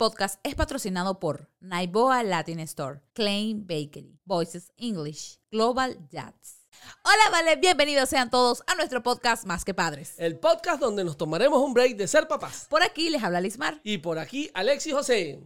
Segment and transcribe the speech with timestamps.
[0.00, 6.62] podcast es patrocinado por Naiboa Latin Store, Klein Bakery, Voices English, Global Jats.
[7.04, 10.14] Hola, vale, bienvenidos sean todos a nuestro podcast Más que Padres.
[10.16, 12.64] El podcast donde nos tomaremos un break de ser papás.
[12.70, 13.78] Por aquí les habla Lismar.
[13.84, 15.38] Y por aquí, Alexis José.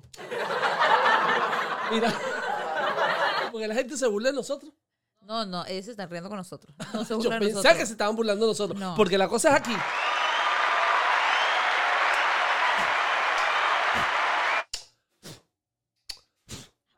[1.91, 2.15] Mira.
[3.51, 4.73] Porque la gente se burla de nosotros.
[5.23, 6.73] No, no, ellos se están riendo con nosotros.
[6.93, 7.79] No se Yo burlan de pensaba nosotros.
[7.81, 8.79] que se estaban burlando de nosotros.
[8.79, 8.95] No.
[8.95, 9.75] Porque la cosa es aquí.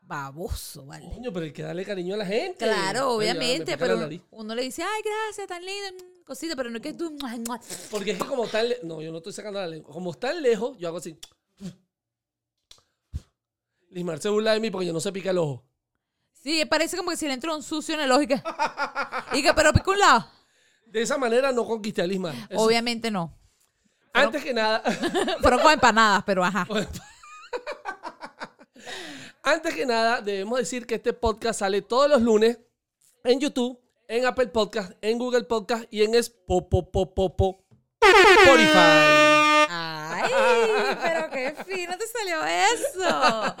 [0.07, 1.05] Baboso, vale.
[1.13, 2.65] Coño, pero hay que darle cariño a la gente.
[2.65, 2.79] Claro,
[3.19, 6.55] Ay, ya, me obviamente, la pero uno le dice, ay, gracias, tan lindo, mm, cosita,
[6.55, 7.17] pero no es que tú...
[7.91, 9.91] Porque es que como tan le- No, yo no estoy sacando la lengua.
[9.93, 11.19] Como tan lejos, yo hago así.
[13.89, 15.65] Lismar se burla de mí porque yo no sé pica el ojo.
[16.31, 18.41] Sí, parece como que si le entró un sucio en el ojo y que...
[19.33, 20.27] Y que, pero pica un lado.
[20.85, 22.33] De esa manera no conquisté a Lismar.
[22.49, 23.37] Eso- Obviamente no.
[24.13, 24.81] Antes que nada,
[25.41, 26.65] Fueron con empanadas, pero ajá.
[29.47, 32.59] Antes que nada, debemos decir que este podcast sale todos los lunes
[33.23, 37.55] en YouTube, en Apple Podcast, en Google Podcast y en Spotify.
[39.69, 40.31] Ay,
[41.01, 43.55] pero qué fino te salió eso.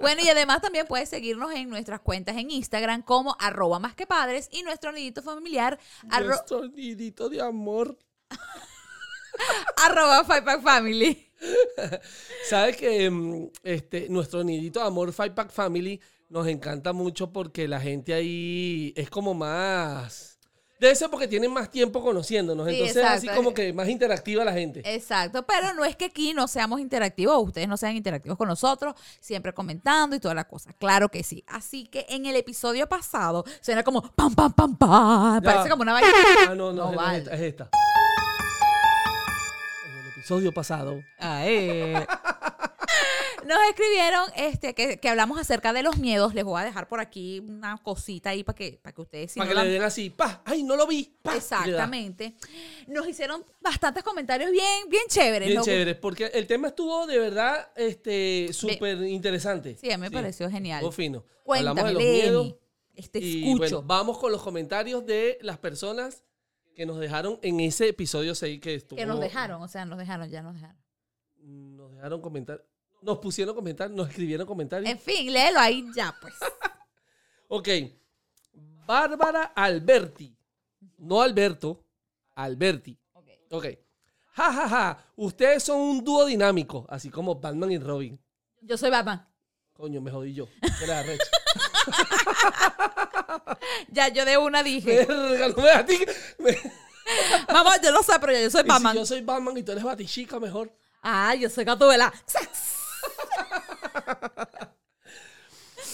[0.00, 4.06] Bueno, y además también puedes seguirnos en nuestras cuentas en Instagram como arroba más que
[4.06, 7.98] padres y nuestro nidito familiar Nuestro nidito de amor.
[9.84, 11.30] arroba Five Pack Family.
[12.48, 17.68] Sabes que mm, este, nuestro nidito de amor Five Pack Family nos encanta mucho porque
[17.68, 20.36] la gente ahí es como más.
[20.78, 22.66] Debe ser porque tienen más tiempo conociéndonos.
[22.68, 23.16] Sí, Entonces, exacto.
[23.16, 24.82] así como que más interactiva la gente.
[24.84, 28.94] Exacto, pero no es que aquí no seamos interactivos, ustedes no sean interactivos con nosotros,
[29.18, 30.74] siempre comentando y todas las cosas.
[30.78, 31.42] Claro que sí.
[31.46, 35.42] Así que en el episodio pasado suena como pam, pam, pam, pam.
[35.42, 35.50] Ya.
[35.50, 36.08] Parece como una vaina.
[36.48, 37.18] Ah, no, no, No es, es vale.
[37.18, 37.70] esta, es esta.
[40.26, 41.00] Episodio pasado.
[43.46, 46.34] Nos escribieron este, que, que hablamos acerca de los miedos.
[46.34, 49.38] Les voy a dejar por aquí una cosita ahí para que, para que ustedes si
[49.38, 51.16] para no que la- le den así, pa, ay, no lo vi.
[51.22, 51.36] pa.
[51.36, 52.34] Exactamente.
[52.88, 55.46] Nos hicieron bastantes comentarios bien, bien chéveres.
[55.46, 59.76] Bien Nos- chévere, porque el tema estuvo de verdad este súper interesante.
[59.80, 60.78] Sí, a mí me pareció genial.
[60.80, 61.24] Estuvo fino.
[61.44, 62.54] Cuéntame, Hablamos de los miedos.
[62.96, 63.58] Este Y escucho.
[63.58, 66.24] bueno, vamos con los comentarios de las personas
[66.76, 68.98] que nos dejaron en ese episodio 6 que estuvo.
[68.98, 70.76] que nos dejaron, o sea, nos dejaron, ya nos dejaron.
[71.38, 72.62] Nos dejaron comentar.
[73.00, 74.90] Nos pusieron comentarios, nos escribieron comentarios.
[74.90, 76.34] En fin, léelo ahí ya, pues.
[77.48, 77.68] Ok.
[78.86, 80.36] Bárbara Alberti.
[80.98, 81.84] No Alberto,
[82.34, 82.98] Alberti.
[83.50, 83.66] Ok.
[84.32, 85.04] Ja, ja, ja.
[85.14, 88.20] Ustedes son un dúo dinámico, así como Batman y Robin.
[88.60, 89.26] Yo soy Batman.
[89.72, 90.46] Coño, me jodí yo.
[90.80, 91.04] Qué la.
[93.90, 95.04] Ya, yo de una dije.
[95.06, 95.98] Verga, no me da a ti.
[96.38, 96.58] Me-
[97.52, 98.96] Mamá, yo no sé, pero ya yo soy Y si Batman.
[98.96, 100.72] yo soy Batman y tú eres Batichica, mejor.
[101.02, 102.12] Ah, yo soy Gatubela.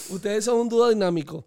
[0.09, 1.45] Ustedes son un dúo dinámico.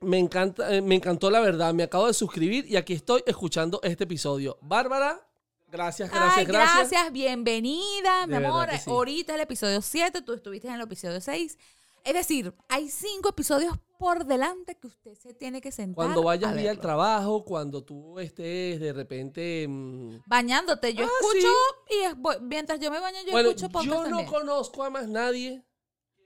[0.00, 1.74] Me encanta, eh, me encantó la verdad.
[1.74, 4.58] Me acabo de suscribir y aquí estoy escuchando este episodio.
[4.62, 5.20] Bárbara,
[5.68, 6.90] gracias, gracias, Ay, gracias.
[6.90, 8.68] gracias, bienvenida, mi verdad amor.
[8.70, 8.90] que sí.
[8.90, 11.58] Ahorita es el episodio 7, tú estuviste en el episodio 6.
[12.04, 15.94] Es decir, hay cinco episodios por delante que usted se tiene que sentar.
[15.96, 19.66] Cuando vayas a al trabajo, cuando tú estés de repente.
[19.68, 21.48] mm, Bañándote, yo Ah, escucho
[21.90, 24.26] y es- voy- mientras yo me baño, yo bueno, escucho podcast yo no también.
[24.30, 25.62] conozco a más nadie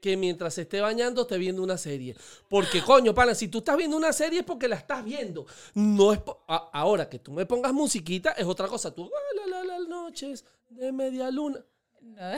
[0.01, 2.15] que mientras se esté bañando esté viendo una serie.
[2.47, 5.45] Porque, coño, pana, si tú estás viendo una serie es porque la estás viendo.
[5.73, 8.93] No es a- ahora que tú me pongas musiquita es otra cosa.
[8.93, 11.59] Tú, ah, la, la, las noches de media luna.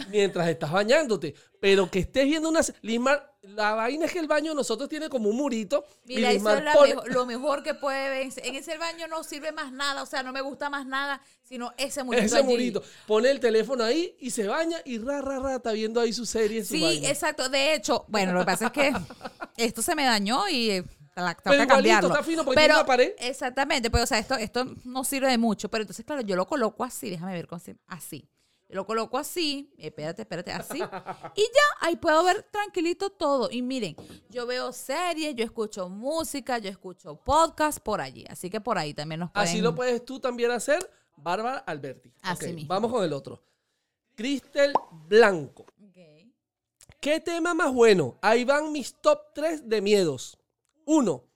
[0.09, 1.35] Mientras estás bañándote.
[1.59, 2.61] Pero que estés viendo una.
[2.81, 5.83] Lismar, la vaina es que el baño de nosotros tiene como un murito.
[6.05, 8.31] Mira, y eso es pone- lo mejor que puede ver.
[8.43, 11.73] En ese baño no sirve más nada, o sea, no me gusta más nada, sino
[11.77, 12.47] ese murito ese allí.
[12.47, 12.83] murito.
[13.07, 16.25] Pone el teléfono ahí y se baña y ra, ra, ra, está viendo ahí su
[16.25, 16.63] serie.
[16.63, 17.49] Su Sí, exacto.
[17.49, 18.93] De hecho, bueno, lo que pasa es que
[19.57, 20.83] esto se me dañó y eh,
[21.15, 22.07] la- Pero igualito, cambiarlo.
[22.09, 23.13] está fino porque tiene una pared.
[23.17, 25.69] Exactamente, pero o sea, esto, esto no sirve de mucho.
[25.69, 27.47] Pero entonces, claro, yo lo coloco así, déjame ver
[27.87, 28.29] así.
[28.69, 30.77] Lo coloco así, espérate, espérate, así.
[30.77, 33.49] Y ya, ahí puedo ver tranquilito todo.
[33.49, 33.95] Y miren,
[34.29, 38.25] yo veo series, yo escucho música, yo escucho podcast por allí.
[38.29, 39.47] Así que por ahí también nos pueden...
[39.47, 40.79] Así lo puedes tú también hacer,
[41.15, 42.13] Bárbara Alberti.
[42.21, 42.67] Así mismo.
[42.67, 43.41] Vamos con el otro.
[44.15, 44.73] Cristel
[45.07, 45.65] Blanco.
[46.99, 48.17] ¿Qué tema más bueno?
[48.21, 50.37] Ahí van mis top 3 de miedos.
[50.85, 51.26] Uno,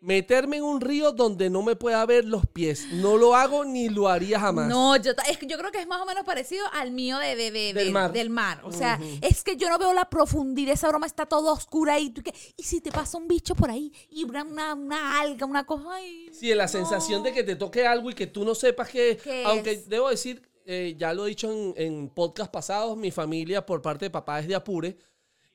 [0.00, 2.86] meterme en un río donde no me pueda ver los pies.
[2.92, 4.66] No lo hago ni lo haría jamás.
[4.68, 7.36] No, yo, es que yo creo que es más o menos parecido al mío de,
[7.36, 8.12] de- de- Del de- mar.
[8.12, 8.60] del mar.
[8.64, 12.10] O sea, es que yo no veo la profundidad, esa broma está toda oscura ahí.
[12.10, 12.22] ¿tú?
[12.56, 15.84] Y si te pasa un bicho por ahí y una, una, una alga, una cosa.
[15.92, 16.68] Ay, Sí, la no.
[16.68, 19.22] sensación de que te toque algo y que tú no sepas qué es.
[19.22, 19.88] ¿Qué Aunque es?
[19.88, 24.06] debo decir, eh, ya lo he dicho en, en podcast pasados, mi familia por parte
[24.06, 24.96] de papá es de Apure.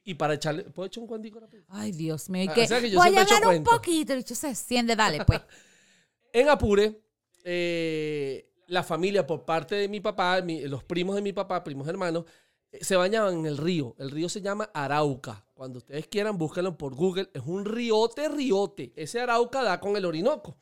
[0.07, 0.63] Y para echarle...
[0.65, 1.65] ¿Puedo echar un cuentico rápido?
[1.67, 2.43] Ay, Dios mío.
[2.43, 2.63] ¿y Ah, qué?
[2.63, 4.13] o sea que yo Voy a hablar un poquito.
[4.13, 4.95] El bicho se extiende.
[4.95, 5.41] Dale, pues.
[6.31, 7.01] En Apure,
[7.45, 11.87] eh, la familia por parte de mi papá, mi- los primos de mi papá, primos
[11.87, 12.25] hermanos,
[12.71, 13.95] eh, se bañaban en el río.
[13.97, 15.45] El río se llama Arauca.
[15.53, 17.29] Cuando ustedes quieran, búsquenlo por Google.
[17.33, 18.91] Es un riote, riote.
[18.95, 20.57] Ese Arauca da con el Orinoco.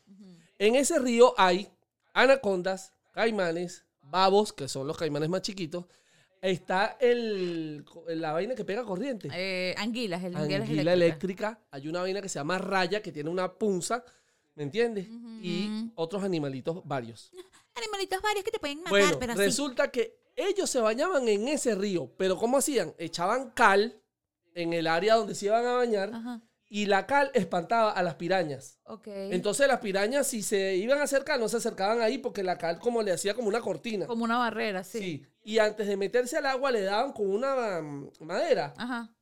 [0.59, 1.67] En ese río hay
[2.13, 5.85] anacondas, caimanes, babos, que son los caimanes más chiquitos.
[6.43, 9.29] Está el, la vaina que pega corriente.
[9.33, 10.21] Eh, anguilas.
[10.25, 11.47] El anguilas Anguila eléctrica.
[11.47, 11.59] eléctrica.
[11.71, 14.03] Hay una vaina que se llama raya, que tiene una punza,
[14.55, 15.07] ¿me entiendes?
[15.41, 17.31] Y otros animalitos varios.
[17.75, 21.75] Animalitos varios que te pueden matar, Bueno, pero resulta que ellos se bañaban en ese
[21.75, 22.93] río, pero ¿cómo hacían?
[22.97, 24.01] Echaban cal
[24.53, 26.41] en el área donde se iban a bañar Ajá.
[26.73, 28.79] Y la cal espantaba a las pirañas.
[29.05, 32.79] Entonces las pirañas si se iban a acercar no se acercaban ahí porque la cal
[32.79, 34.07] como le hacía como una cortina.
[34.07, 34.97] Como una barrera, sí.
[34.97, 35.27] Sí.
[35.43, 39.13] Y antes de meterse al agua le daban con una mm, madera, Ajá.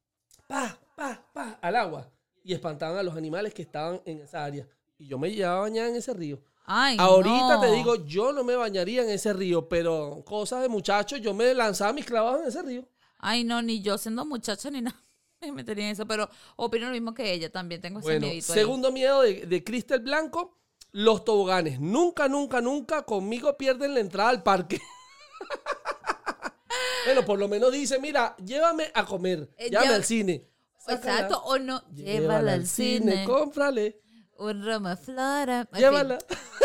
[0.48, 2.10] pa, pa, pa, al agua.
[2.42, 4.66] Y espantaban a los animales que estaban en esa área.
[4.98, 6.42] Y yo me llevaba a bañar en ese río.
[6.64, 7.60] Ay, Ahorita no.
[7.60, 11.54] te digo, yo no me bañaría en ese río, pero cosas de muchachos, yo me
[11.54, 12.88] lanzaba mis clavados en ese río.
[13.18, 15.04] Ay, no, ni yo siendo muchacha ni nada.
[15.46, 17.52] Me metería en eso, pero opino lo mismo que ella.
[17.52, 18.60] También tengo ese Bueno, miedito ahí.
[18.60, 20.58] segundo miedo de, de Cristel Blanco,
[20.92, 21.80] los toboganes.
[21.80, 24.80] Nunca, nunca, nunca conmigo pierden la entrada al parque.
[27.06, 30.48] bueno, por lo menos dice, mira, llévame a comer, Eh, llévame ya- al cine.
[30.78, 31.84] Sácala, Exacto, o no.
[31.94, 33.24] Llévala al cine.
[33.26, 34.02] cómprale,
[34.38, 35.68] Un Roma Flora.
[35.72, 35.80] fin.
[35.80, 36.18] llévala.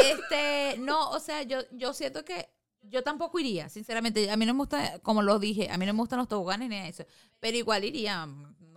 [0.02, 2.49] Este, no, o sea, yo, yo siento que
[2.82, 4.31] yo tampoco iría, sinceramente.
[4.31, 6.70] A mí no me gusta, como lo dije, a mí no me gustan los toboganes
[6.70, 7.05] ni eso.
[7.40, 8.26] Pero igual iría,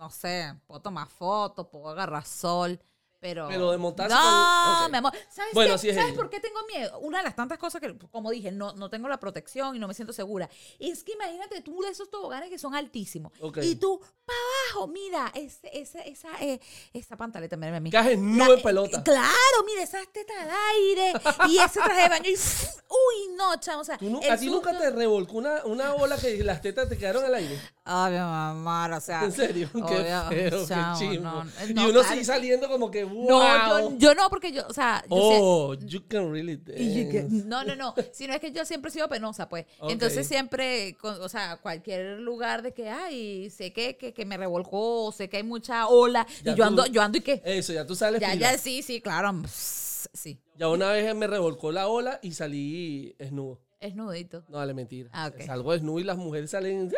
[0.00, 2.80] no sé, puedo tomar fotos, puedo agarrar sol.
[3.20, 5.12] Pero, Pero de montarse No, con- mi amor.
[5.30, 5.94] ¿Sabes, Bueno, qué?
[5.94, 6.98] ¿Sabes por qué tengo miedo?
[7.00, 9.86] Una de las tantas cosas que, como dije, no, no tengo la protección y no
[9.86, 10.48] me siento segura.
[10.78, 13.30] Es que imagínate tú de esos toboganes que son altísimos.
[13.42, 13.58] Ok.
[13.60, 14.38] Y tú, para
[14.72, 16.62] abajo, mira, ese, ese, esa, eh,
[16.94, 17.90] esa pantaleta, mira a mí.
[17.90, 19.04] Cajes nube en pelota.
[19.04, 21.12] Claro, mira, esas tetas al aire
[21.50, 24.38] y ese traje de baño y uy, no, chamo, o sea, ¿Tú nu- el ¿A
[24.38, 27.60] ti nunca te revolcó una, una ola que las tetas te quedaron al aire?
[27.82, 29.68] Ay, mi mamá, o sea, ¿En serio?
[29.72, 31.30] Qué obvio, feo, qué chimbo.
[31.44, 32.08] no, y no, uno claro.
[32.10, 33.26] sigue saliendo como que, wow.
[33.26, 37.22] No, yo, yo no, porque yo, o sea, yo oh, you can really Y que-
[37.22, 37.44] dance.
[37.46, 37.94] no, no, no.
[38.12, 39.64] Sino es que yo siempre he sido penosa, pues.
[39.88, 45.10] Entonces siempre, o sea, cualquier lugar de que, ay, sé que, que, que me revolcó,
[45.16, 47.40] sé que hay mucha ola, Ya y yo tú- ando, yo ando y qué.
[47.44, 48.52] Eso, ya tú sales Ya, pila.
[48.52, 49.32] ya, sí, sí, claro.
[49.42, 53.60] pss, Sí, Ya una vez me revolcó la ola y salí desnudo.
[53.80, 54.44] Es nudito.
[54.48, 55.08] No, vale, mentira.
[55.12, 55.40] Ah, ok.
[55.42, 56.90] Salgo desnudo y las mujeres salen.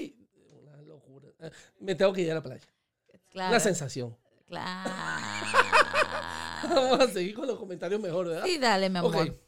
[0.00, 0.16] ¡Ay!
[0.62, 1.28] Una locura.
[1.40, 2.64] Eh, Me tengo que ir a la playa.
[3.30, 3.50] Claro.
[3.50, 4.16] Una sensación.
[4.48, 4.90] Claro.
[6.74, 8.44] Vamos a seguir con los comentarios mejor, ¿verdad?
[8.46, 9.38] Sí, dale, mi amor.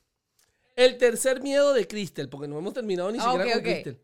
[0.76, 3.62] El tercer miedo de Crystal, porque no hemos terminado ni Ah, siquiera con ok.
[3.64, 3.98] Crystal.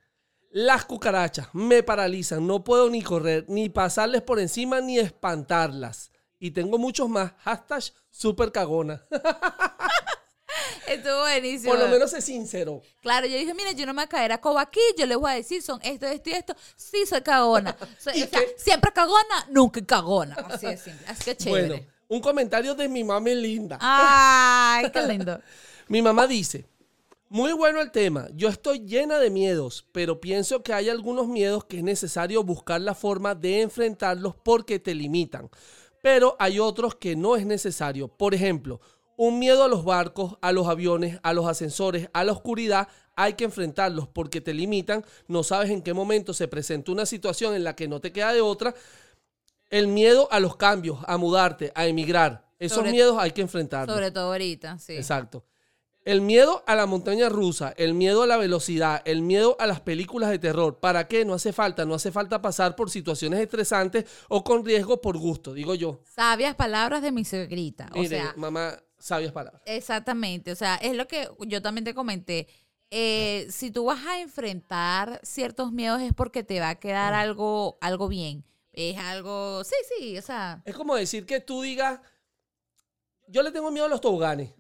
[0.51, 2.47] Las cucarachas me paralizan.
[2.47, 6.11] No puedo ni correr, ni pasarles por encima, ni espantarlas.
[6.39, 7.33] Y tengo muchos más.
[7.39, 9.05] Hashtag super cagona.
[10.87, 11.73] Estuvo buenísimo.
[11.73, 12.83] Por lo menos es sincero.
[13.01, 15.17] Claro, yo dije, mira, yo no me voy a caer a coba aquí, yo les
[15.17, 16.55] voy a decir, son esto, esto y esto.
[16.77, 17.77] Sí, soy cagona.
[17.99, 20.35] Soy, ¿Y o sea, siempre cagona, nunca cagona.
[20.35, 21.07] Así de simple.
[21.07, 21.69] Así que chévere.
[21.69, 23.79] Bueno, un comentario de mi mami linda.
[23.81, 25.41] Ay, qué lindo.
[25.89, 26.67] Mi mamá dice,
[27.29, 31.65] muy bueno el tema, yo estoy llena de miedos, pero pienso que hay algunos miedos
[31.65, 35.51] que es necesario buscar la forma de enfrentarlos porque te limitan.
[36.03, 38.09] Pero hay otros que no es necesario.
[38.09, 38.81] Por ejemplo,
[39.17, 43.35] un miedo a los barcos, a los aviones, a los ascensores, a la oscuridad, hay
[43.35, 47.65] que enfrentarlos porque te limitan, no sabes en qué momento se presenta una situación en
[47.65, 48.75] la que no te queda de otra.
[49.71, 53.95] El miedo a los cambios, a mudarte, a emigrar, esos Sobre- miedos hay que enfrentarlos.
[53.95, 54.95] Sobre todo ahorita, sí.
[54.95, 55.45] Exacto.
[56.05, 59.81] El miedo a la montaña rusa, el miedo a la velocidad, el miedo a las
[59.81, 60.79] películas de terror.
[60.79, 61.25] ¿Para qué?
[61.25, 61.87] No hace falta.
[61.87, 66.03] No hace falta pasar por situaciones estresantes o con riesgo por gusto, digo yo.
[66.05, 67.89] Sabias palabras de mi suegrita.
[67.95, 69.63] O sea, mamá, sabias palabras.
[69.67, 70.51] exactamente.
[70.53, 72.49] O sea, es lo que yo también te comenté.
[72.91, 77.77] Eh, si tú vas a enfrentar ciertos miedos es porque te va a quedar algo,
[77.81, 78.45] algo bien.
[78.73, 80.63] Es algo, sí, sí, o sea.
[80.65, 82.01] Es como decir que tú digas,
[83.29, 84.55] yo le tengo miedo a los toboganes.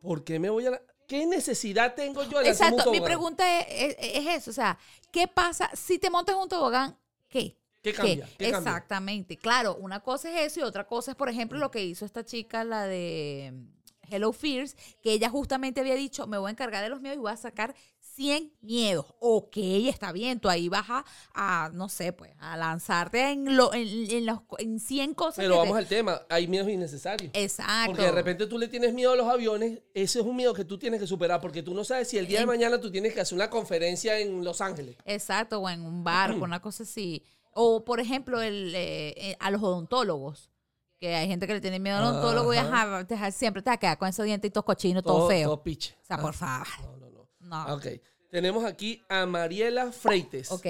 [0.00, 0.82] ¿Por qué me voy a la...
[1.06, 3.04] ¿Qué necesidad tengo yo de lanzarme un Exacto, mi tobogán?
[3.04, 4.78] pregunta es, es- es eso, o sea,
[5.10, 6.96] ¿qué pasa si te montas un tobogán?
[7.28, 7.56] ¿Qué?
[7.82, 8.26] ¿Qué cambia?
[8.38, 8.58] ¿Qué cambia?
[8.70, 12.04] Exactamente, claro, una cosa es eso y otra cosa es, por ejemplo, lo que hizo
[12.04, 16.52] esta chica, la de mm, Hello Fears, que ella justamente había dicho, me voy a
[16.52, 17.74] encargar de los míos y voy a sacar
[18.14, 19.06] 100 miedos.
[19.20, 23.72] Ok, está bien, tú ahí vas a, a, no sé, pues, a lanzarte en, lo,
[23.72, 25.36] en, en, los, en 100 cosas.
[25.36, 27.30] Pero vamos te- al tema, hay miedos innecesarios.
[27.34, 27.92] Exacto.
[27.92, 30.66] Porque de repente tú le tienes miedo a los aviones, ese es un miedo que
[30.66, 33.14] tú tienes que superar, porque tú no sabes si el día de mañana tú tienes
[33.14, 34.96] que hacer una conferencia en Los Ángeles.
[35.06, 37.24] Exacto, o en un barco, una cosa así.
[37.54, 40.50] O, por ejemplo, el, eh, eh, a los odontólogos.
[40.98, 43.04] Que hay gente que le tiene miedo al odontólogo y Ajá.
[43.04, 45.48] te- siempre te va a quedar con esos dientitos cochinos, todo, feo.
[45.48, 45.96] Todo piche.
[46.00, 46.66] o sea, Ah, por favor.
[46.80, 47.28] No, no, no.
[47.66, 47.74] No.
[47.74, 47.86] Ok.
[48.30, 50.52] Tenemos aquí a Mariela Freites.
[50.52, 50.64] Ok.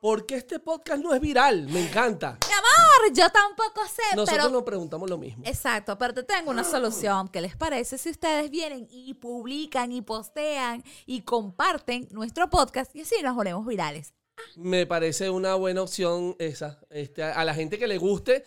[0.00, 1.66] ¿Por qué este podcast no es viral?
[1.70, 2.38] Me encanta.
[2.46, 4.50] Mi amor, yo tampoco sé, Nosotros pero...
[4.50, 5.42] nos preguntamos lo mismo.
[5.46, 7.26] Exacto, pero te tengo una solución.
[7.28, 13.00] ¿Qué les parece si ustedes vienen y publican y postean y comparten nuestro podcast y
[13.00, 14.14] así nos volvemos virales?
[14.56, 16.78] Me parece una buena opción esa.
[16.90, 18.44] Este, a la gente que le guste,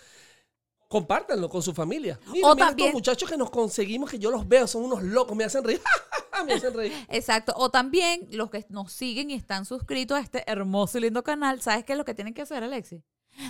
[0.88, 2.20] compártanlo con su familia.
[2.32, 5.04] Mira, O mira también- estos muchachos que nos conseguimos, que yo los veo, son unos
[5.04, 5.82] locos, me hacen reír.
[6.46, 6.94] me hacen reír.
[7.10, 7.54] Exacto.
[7.58, 11.62] O también los que nos siguen y están suscritos a este hermoso y lindo canal,
[11.62, 13.04] ¿sabes qué es lo que tienen que hacer, Alexi?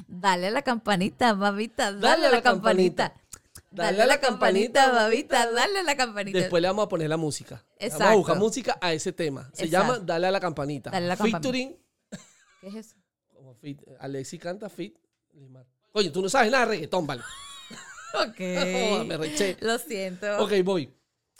[0.07, 3.13] Dale a la campanita, mamita, dale, a la campanita.
[3.71, 6.37] Dale a la campanita, mamita, dale a la campanita.
[6.39, 7.55] Después le vamos a poner la música.
[7.55, 8.17] Vamos a Exacto.
[8.17, 9.49] buscar música a ese tema.
[9.53, 9.93] Se Exacto.
[9.93, 10.89] llama Dale a la campanita.
[10.89, 11.39] Dale a la campanita.
[11.39, 11.77] Featuring,
[12.61, 12.95] ¿Qué es eso?
[13.37, 14.97] como fit, Alexi canta fit.
[15.33, 15.65] Limar.
[15.93, 17.21] Oye, tú no sabes nada de reggaetón, vale.
[18.13, 18.39] Ok.
[19.05, 19.57] Me reché.
[19.59, 20.25] Lo siento.
[20.39, 20.89] Ok, voy.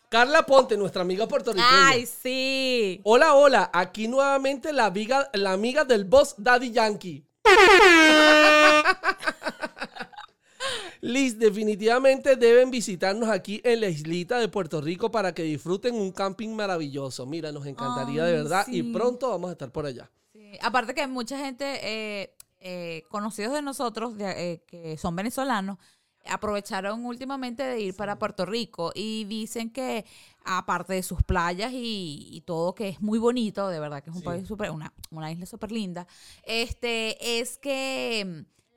[0.10, 1.90] Carla Ponte, nuestra amiga puertorriqueña.
[1.90, 3.02] Ay, sí.
[3.04, 3.72] Hola, hola.
[3.74, 7.26] Aquí nuevamente la amiga, la amiga del boss Daddy Yankee.
[11.02, 16.12] Liz, definitivamente deben visitarnos aquí en la islita de Puerto Rico para que disfruten un
[16.12, 17.26] camping maravilloso.
[17.26, 20.12] Mira, nos encantaría de verdad y pronto vamos a estar por allá.
[20.52, 25.78] Sí, Aparte que mucha gente, eh, eh, conocidos de nosotros, de- eh, que son venezolanos,
[26.26, 30.06] aprovecharon últimamente de ir para Puerto Rico y dicen que
[30.44, 34.16] aparte de sus playas y, y todo que es muy bonito, de verdad que es
[34.16, 34.26] un Sí.
[34.26, 36.06] país súper, una, una isla súper linda,
[36.44, 38.26] este, es que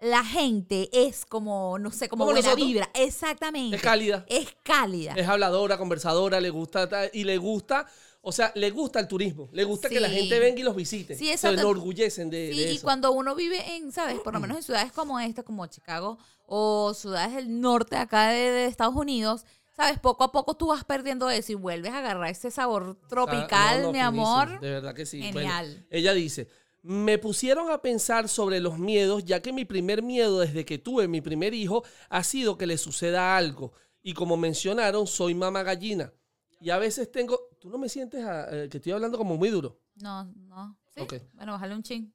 [0.01, 2.67] mm, la gente es como, no sé, como, Como buena nosotros.
[2.69, 3.77] vibra, exactamente.
[3.77, 4.25] Es cálida.
[4.29, 5.15] Es cálida.
[5.15, 7.87] Es habladora, conversadora, le gusta ta- y le gusta,
[8.23, 11.15] o sea, le gusta el turismo, le gusta que la gente venga y los visite.
[11.15, 11.61] Sí, Se exacto.
[11.61, 12.85] enorgullecen de, Sí, de y eso.
[12.85, 14.19] cuando uno vive en, ¿sabes?
[14.21, 18.51] Por lo menos en ciudades como esta, como Chicago, o ciudades del norte acá de,
[18.51, 19.99] de Estados Unidos, ¿sabes?
[19.99, 23.87] Poco a poco tú vas perdiendo eso y vuelves a agarrar ese sabor tropical, no,
[23.87, 24.61] no, mi finísimo, amor.
[24.61, 25.21] De verdad que sí.
[25.21, 25.87] Bueno, Genial.
[25.91, 26.49] ella dice,
[26.83, 31.09] me pusieron a pensar sobre los miedos, ya que mi primer miedo desde que tuve
[31.09, 33.73] mi primer hijo ha sido que le suceda algo.
[34.03, 36.13] Y como mencionaron, soy mamá gallina.
[36.61, 39.49] Y a veces tengo, tú no me sientes a- eh, que estoy hablando como muy
[39.49, 39.81] duro.
[39.97, 40.79] No, no.
[40.95, 41.03] ¿Sí?
[41.35, 42.15] Bueno, bájale un chin.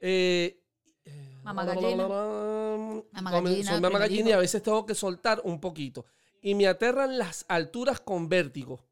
[0.00, 0.60] Eh,
[1.04, 2.06] eh, Mamá gallina.
[2.06, 6.04] Mamá gallina, Soy mamá gallina y a veces tengo que soltar un poquito.
[6.42, 8.84] Y me aterran las alturas con vértigo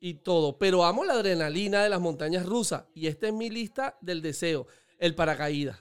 [0.00, 0.56] y todo.
[0.58, 2.84] Pero amo la adrenalina de las montañas rusas.
[2.94, 4.66] Y esta es mi lista del deseo.
[4.98, 5.78] El paracaídas.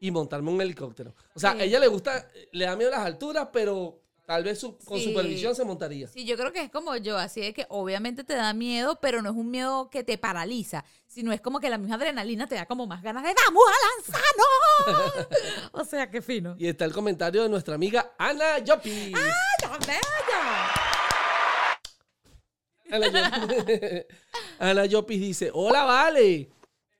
[0.00, 1.14] Y montarme un helicóptero.
[1.34, 1.60] O sea, Sí.
[1.60, 3.99] a ella le gusta, le da miedo las alturas, pero
[4.30, 5.06] tal vez su- con Sí.
[5.06, 6.06] supervisión se montaría.
[6.06, 9.22] Sí, yo creo que es como yo, así de que obviamente te da miedo, pero
[9.22, 12.54] no es un miedo que te paraliza, sino es como que la misma adrenalina te
[12.54, 13.74] da como más ganas de ¡vamos a
[14.14, 15.26] lanzarnos!
[15.72, 16.54] o sea, qué fino.
[16.60, 19.12] Y está el comentario de nuestra amiga Ana Yopis.
[19.60, 19.98] ¡Tan bella!
[24.60, 26.50] Ana Llopis dice, hola, vale.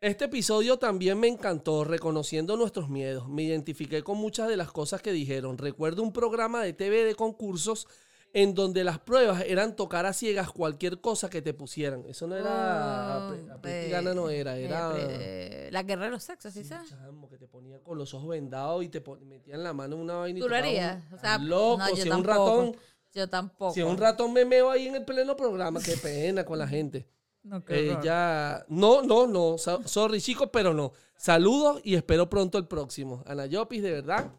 [0.01, 3.29] Este episodio también me encantó, reconociendo nuestros miedos.
[3.29, 5.59] Me identifiqué con muchas de las cosas que dijeron.
[5.59, 7.87] Recuerdo un programa de TV de concursos
[8.33, 12.05] en donde las pruebas eran tocar a ciegas cualquier cosa que te pusieran.
[12.07, 13.29] Eso no era...
[13.31, 14.95] Oh, eh, gana no era, eh, era...
[14.97, 16.89] eh, la guerra de los sexos, ¿sí sabes?
[16.89, 20.15] Chamo, que te ponían con los ojos vendados y te metían la mano en una
[20.15, 21.13] vaina y ¿Tú lo tocaban un- harías?
[21.13, 22.77] O sea, loco, no, si es un ratón...
[23.13, 23.75] Yo tampoco.
[23.75, 26.69] Si es un ratón me meo ahí en el pleno programa, qué pena con la
[26.69, 27.07] gente.
[27.43, 28.01] No, horror.
[28.01, 30.93] Ella, no, no, no, so- sorry chicos, pero no.
[31.17, 33.23] Saludos y espero pronto el próximo.
[33.27, 34.31] Ana Yopis, de verdad,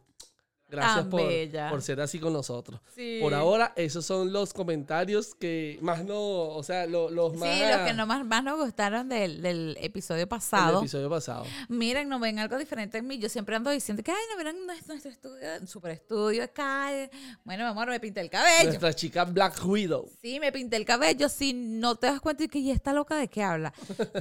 [0.71, 1.21] gracias por,
[1.69, 2.79] por ser así con nosotros.
[2.95, 3.19] Sí.
[3.21, 7.49] Por ahora, esos son los comentarios que más no, o sea, lo- los más...
[7.55, 10.79] Sí, los que no más, más nos gustaron del, del episodio del pasado.
[10.79, 11.45] episodio pasado.
[11.69, 13.19] Miren, no ven algo diferente en mí.
[13.19, 16.93] Yo siempre ando diciendo que, ay, no verán nuestro, nuestro estudio, super estudio acá.
[16.93, 17.11] eh.
[17.43, 18.65] Bueno, mi amor, me pinté el cabello.
[18.69, 20.09] Nuestra chica Black Widow.
[20.21, 21.27] Sí, me pinté el cabello.
[21.29, 23.73] Si no te das cuenta de que ella está loca de qué habla.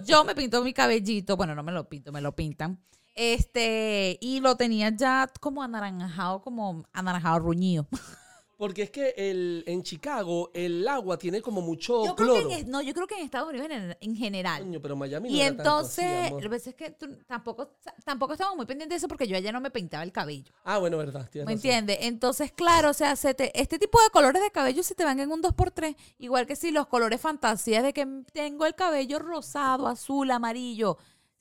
[0.05, 1.37] Yo me pinto mi cabellito.
[1.37, 2.81] Bueno, no me lo pinto, me lo pintan.
[3.15, 7.87] Este, y lo tenía ya como anaranjado, como anaranjado ruñido.
[8.57, 12.57] Porque es que el, en Chicago el agua tiene como mucho Yo creo, que cloro.
[12.57, 14.63] en, no, yo creo que en Estados Unidos en, en general.
[14.65, 16.43] Coño, pero Miami no Y era tanto así, entonces, amor.
[16.45, 17.71] lo que pasa es que tú- tampoco,
[18.05, 20.53] tampoco estamos muy pendientes de eso porque yo allá no me pintaba el cabello.
[20.63, 21.27] Ah, bueno, verdad.
[21.47, 21.97] ¿Me entiendes?
[22.03, 25.19] Entonces, claro, o sea, se te- este tipo de colores de cabello se te van
[25.21, 25.97] en un 2x3.
[26.19, 30.99] Igual que si los colores fantasías de que tengo el cabello rosado, azul, amarillo,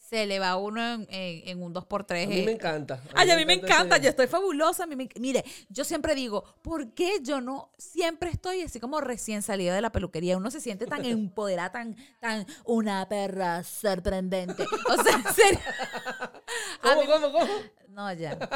[0.09, 2.23] se le va uno en, en- en un 2x3.
[2.23, 2.45] A mí eh.
[2.45, 3.03] me encanta.
[3.13, 4.85] Ay, a mí me encanta, ese- yo estoy fabulosa.
[4.85, 9.01] a mí me- mire, yo siempre digo, ¿por qué yo no siempre estoy así como
[9.01, 10.37] recién salida de la peluquería?
[10.37, 14.63] Uno se siente tan empoderada, tan, tan una perra sorprendente.
[14.63, 15.59] O sea, en serio.
[16.81, 17.47] ¿Cómo, mí- cómo, cómo?
[17.99, 18.37] No, ya.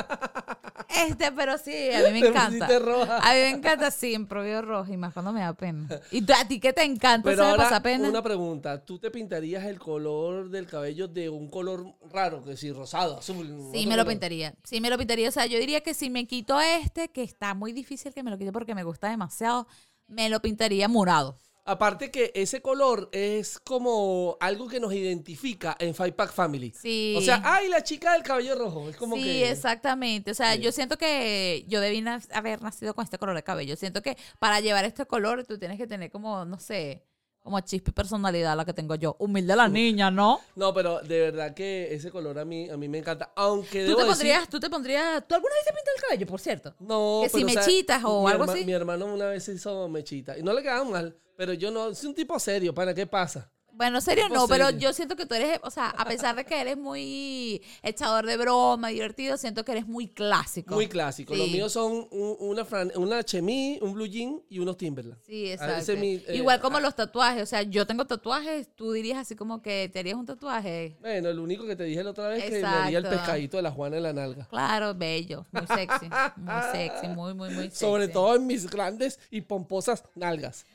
[0.96, 2.78] Este, pero sí, a mí me encanta.
[2.80, 3.18] roja.
[3.18, 5.88] A mí me encanta, sí, en propio rojo y más cuando me da pena.
[6.12, 7.28] ¿Y tú- a ti qué te encanta?
[7.28, 8.08] Pero ¿Se me pasa ahora, pena?
[8.10, 8.86] una pregunta.
[8.86, 12.44] ¿Tú te pintarías el color del cabello de un color raro?
[12.44, 13.48] Que si rosado, azul.
[13.74, 14.08] Sí, me lo color?
[14.10, 14.54] pintaría.
[14.64, 15.30] Sí, me lo pintaría.
[15.30, 18.30] O sea, yo diría que si me quito este, que está muy difícil que me
[18.30, 19.68] lo quite porque me gusta demasiado,
[20.08, 21.38] me lo pintaría morado.
[21.66, 26.72] Aparte que ese color es como algo que nos identifica en Five Pack Family.
[26.72, 27.16] Sí.
[27.18, 28.90] O sea, ay, la chica del cabello rojo.
[28.90, 29.50] Es como sí, que...
[29.50, 30.32] exactamente.
[30.32, 30.62] O sea, Sí.
[30.62, 32.04] yo siento que yo debí
[32.34, 33.78] haber nacido con este color de cabello.
[33.78, 37.06] Siento que para llevar este color tú tienes que tener como, no sé,
[37.44, 39.16] como chispa y personalidad la que tengo yo.
[39.20, 40.40] Humilde la niña, ¿no?
[40.56, 43.32] No, pero de verdad que ese color a mí, a mí me encanta.
[43.36, 46.26] Aunque Tú te decir- pondrías, tú te pondrías, ¿tú alguna vez te pintas el cabello,
[46.28, 46.74] por cierto?
[46.80, 48.66] No, que si pero, sea, mechitas o algo herma- así.
[48.66, 50.38] Mi hermano una vez hizo mechita.
[50.38, 51.18] Y no le quedaban mal.
[51.36, 51.90] Pero yo no...
[51.90, 53.52] Es un tipo serio, ¿para qué pasa?
[53.76, 56.62] Bueno, serio no, pero yo siento que tú eres, o sea, a pesar de que
[56.62, 60.76] eres muy echador de broma, divertido, siento que eres muy clásico.
[60.76, 61.36] Muy clásico.
[61.36, 65.20] Los míos son un- una, fran- una chemise, un blue jean y unos Timberland.
[65.26, 65.98] Sí, Ah, exacto.
[66.00, 69.36] mi, eh, Igual como ah, los tatuajes, o sea, yo tengo tatuajes, tú dirías así
[69.36, 70.98] como que te harías un tatuaje.
[71.02, 73.22] Bueno, el único que te dije la otra vez es que me haría el Exacto.
[73.26, 74.48] pescadito de la Juana en la nalga.
[74.50, 77.80] Claro, bello, muy sexy, muy sexy, muy, muy, muy sexy.
[77.80, 80.66] Sobre todo en mis grandes y pomposas nalgas.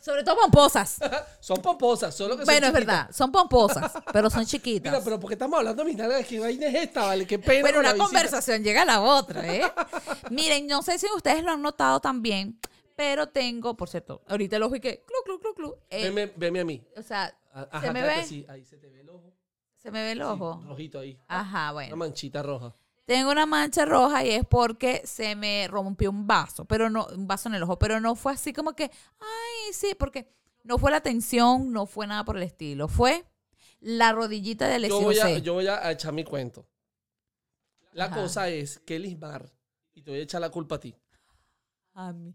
[0.00, 0.98] Sobre todo pomposas.
[1.40, 2.86] Son pomposas, solo que son Bueno, es chiquitas.
[2.86, 4.92] verdad, son pomposas, pero son chiquitas.
[4.92, 7.02] Mira, pero porque estamos hablando de mis nalgas, ¿qué vaina es esta?
[7.06, 7.70] Vale, qué pena.
[7.72, 9.62] Con la una conversación llega a la otra, ¿eh?
[10.30, 12.58] Miren, no sé si ustedes lo han notado también,
[12.96, 15.76] pero tengo, por cierto, ahorita el ojo y que, clu, clu, clu, clu.
[15.90, 16.82] eh, Veme, veme a mí.
[16.96, 19.32] o sea, A- Ajá, se me ve, sí, ahí se te ve el ojo.
[19.76, 20.58] se me ve el ojo.
[20.62, 21.18] Sí, rojito ahí.
[21.28, 21.96] Ajá, Una bueno.
[21.96, 22.74] manchita roja.
[23.04, 27.26] Tengo una mancha roja y es porque se me rompió un vaso, pero no, un
[27.26, 30.32] vaso en el ojo, pero no fue así como que, ay, sí, porque
[30.62, 33.26] no fue la tensión, no fue nada por el estilo, fue
[33.80, 35.42] la rodillita del Yo voy, a, SOC.
[35.42, 36.66] yo voy a echar mi cuento.
[37.92, 38.22] La Ajá.
[38.22, 39.52] cosa es que Lismar,
[39.92, 40.96] y te voy a echar la culpa a ti.
[41.92, 42.34] A mí.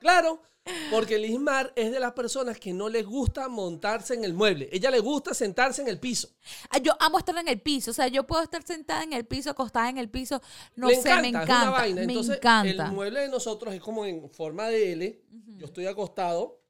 [0.00, 0.42] Claro,
[0.90, 4.68] porque Lismar es de las personas que no les gusta montarse en el mueble.
[4.72, 6.28] Ella le gusta sentarse en el piso.
[6.70, 9.26] Ah, Yo amo estar en el piso, o sea, yo puedo estar sentada en el
[9.26, 10.40] piso, acostada en el piso,
[10.76, 11.94] no le sé, encanta, me es una encanta, vaina.
[11.96, 12.86] me Entonces, encanta.
[12.86, 15.22] el mueble de nosotros es como en forma de L.
[15.56, 16.62] Yo estoy acostado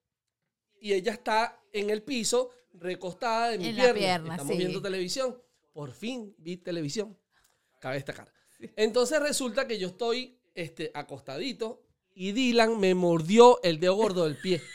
[0.80, 3.98] y ella está en el piso, recostada de mi En la pierna.
[3.98, 4.58] pierna, Estamos sí.
[4.58, 5.42] viendo televisión.
[5.72, 7.16] Por fin vi televisión.
[7.80, 8.32] Cabe destacar.
[8.76, 11.84] Entonces resulta que yo estoy este, acostadito
[12.20, 14.60] y Dylan me mordió el dedo gordo del pie.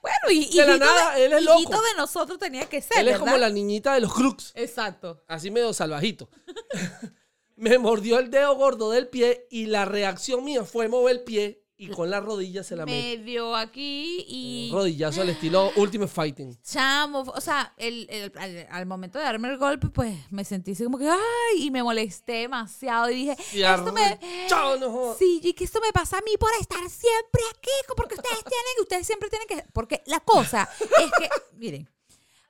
[0.00, 1.82] Bueno, y, De la hijito nada, él es hijito loco.
[1.82, 3.26] de nosotros tenía que ser, Él es ¿verdad?
[3.26, 4.52] como la niñita de los crux.
[4.54, 5.22] Exacto.
[5.26, 6.28] así medio salvajito.
[7.56, 11.57] me mordió el dedo gordo del pie y la reacción mía fue mover el pie
[11.80, 13.16] y con la rodilla se la metí.
[13.18, 14.68] Medio aquí y...
[14.72, 16.60] Rodillazo al estilo Ultimate Fighting.
[16.62, 20.72] Chamo, o sea, el, el- al, al momento de darme el golpe, pues me sentí
[20.72, 24.02] así como que, ay, y me molesté demasiado y dije, Y esto me...
[24.04, 25.14] arrechado, no.
[25.16, 28.72] Sí, y que esto me pasa a mí por estar siempre aquí, porque ustedes tienen,
[28.82, 29.64] ustedes siempre tienen que...
[29.72, 31.88] Porque la cosa es que, miren,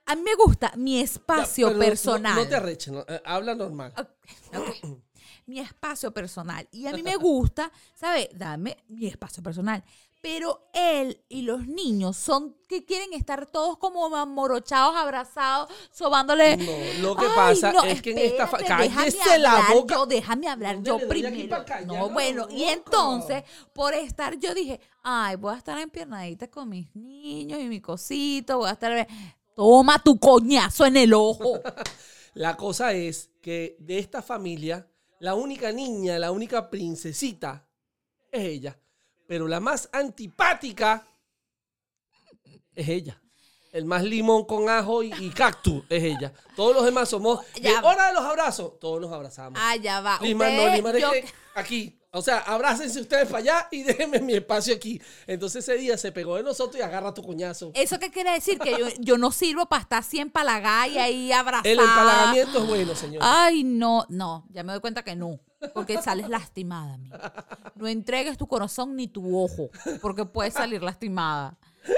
[0.07, 2.35] a mí me gusta mi espacio personal.
[2.35, 3.93] No, te arreches, no, eh, habla normal.
[3.95, 4.07] Ok,
[4.55, 4.99] ok.
[5.49, 6.67] Mi espacio personal.
[6.71, 8.29] Y a mí me gusta, ¿sabes?
[8.33, 9.83] Dame mi espacio personal.
[10.21, 16.57] Pero él y los niños son que quieren estar todos como amorochados, abrazados, sobándole.
[16.57, 19.95] No, lo que Ay, pasa no, es que en esta cállese la boca.
[19.95, 21.65] Yo, déjame hablar ¿Dónde yo primero.
[21.85, 26.93] No, bueno, y entonces, por estar, yo dije, ay, voy a estar empiernadita con mis
[26.93, 29.07] niños y mi cosito, voy a estar.
[29.55, 31.61] Toma tu coñazo en el ojo.
[32.33, 34.85] La cosa es que de esta familia,
[35.19, 37.67] la única niña, la única princesita
[38.31, 38.77] es ella.
[39.27, 41.05] Pero la más antipática
[42.75, 43.21] es ella.
[43.71, 46.33] El más limón con ajo y, y cactus es ella.
[46.55, 47.45] Todos los demás somos.
[47.53, 47.81] De Ya.
[47.83, 49.59] hora de los abrazos, todos nos abrazamos.
[49.61, 50.17] Ah, ya va.
[50.21, 51.98] Limar no, Ustedes, Limar es yo- que aquí.
[52.11, 55.01] O sea, abrácense ustedes para allá y déjenme mi espacio aquí.
[55.27, 57.71] Entonces ese día se pegó de nosotros y agarra tu coñazo.
[57.75, 58.57] ¿Eso qué quiere decir?
[58.59, 61.69] Que yo, yo no sirvo para estar así empalagada y ahí abrazada.
[61.69, 63.21] El empalagamiento es bueno, señor.
[63.23, 65.39] Ay, no, no, ya me doy cuenta que no.
[65.73, 67.73] porque sales lastimada, amiga.
[67.75, 69.69] No entregues tu corazón ni tu ojo,
[70.01, 71.57] porque puedes salir lastimada.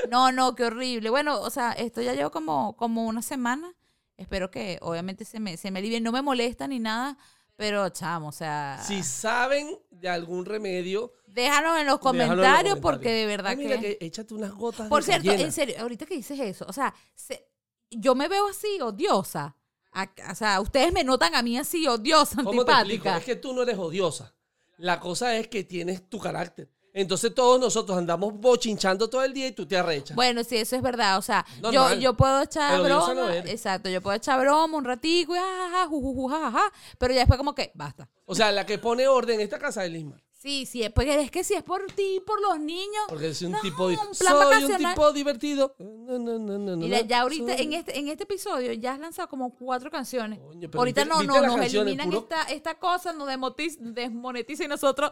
[0.09, 1.09] No, no, qué horrible.
[1.09, 3.73] Bueno, o sea, esto ya llevo como, como una semana.
[4.17, 6.01] Espero que obviamente se me, se me alivie.
[6.01, 7.17] No me molesta ni nada,
[7.61, 8.81] pero chamo, o sea...
[8.85, 13.51] Si saben de algún remedio, Déjanos en los déjalo en los comentarios porque de verdad
[13.51, 13.97] Ay, mira que...
[13.97, 15.43] que échate unas gotas Por de cierto, cayena.
[15.45, 17.47] en serio, ahorita que dices eso, o sea, se-
[17.89, 19.55] yo me veo así odiosa.
[19.93, 23.07] A- o sea, ustedes me notan a mí así odiosa, ¿Cómo te explico?
[23.09, 23.17] antipática.
[23.17, 24.33] Es que tú no eres odiosa.
[24.77, 26.69] La cosa es que tienes tu carácter.
[26.93, 30.15] Entonces todos nosotros andamos bochinchando todo el día y tú te arrechas.
[30.15, 31.17] Bueno, sí, eso es verdad.
[31.17, 31.99] O sea, yo, Normal.
[31.99, 33.13] yo puedo echar Pero broma.
[33.13, 36.71] no exacto, yo puedo echar broma un ratico y jajaja, jujuju, jajaja.
[36.97, 38.09] Pero ya después como que, basta.
[38.25, 40.21] O sea, la que pone orden en esta casa es Lismar.
[40.41, 43.03] Sí, sí, porque es que si es por ti, por los niños.
[43.09, 43.87] Porque es un No, tipo...
[43.89, 45.75] di- un plan Soy un tipo divertido.
[45.77, 48.93] No, no, no, no, no, Mira, ya ahorita Soy- en este, en este episodio ya
[48.93, 50.39] has lanzado como cuatro canciones.
[50.39, 54.63] Ahorita viste- no, viste no, nos canciones, eliminan puro- esta, esta cosa, nos demotiz- desmonetiza
[54.63, 55.11] y nosotros.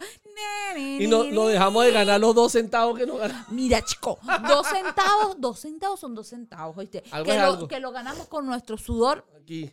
[0.76, 3.50] Y no, dejamos de ganar los dos centavos que nos ganamos.
[3.52, 7.04] Mira, chico, dos centavos, dos centavos son dos centavos, ¿oíste?
[7.12, 7.68] Algo que, lo, algo.
[7.68, 9.26] que lo ganamos con nuestro sudor.
[9.40, 9.70] Aquí,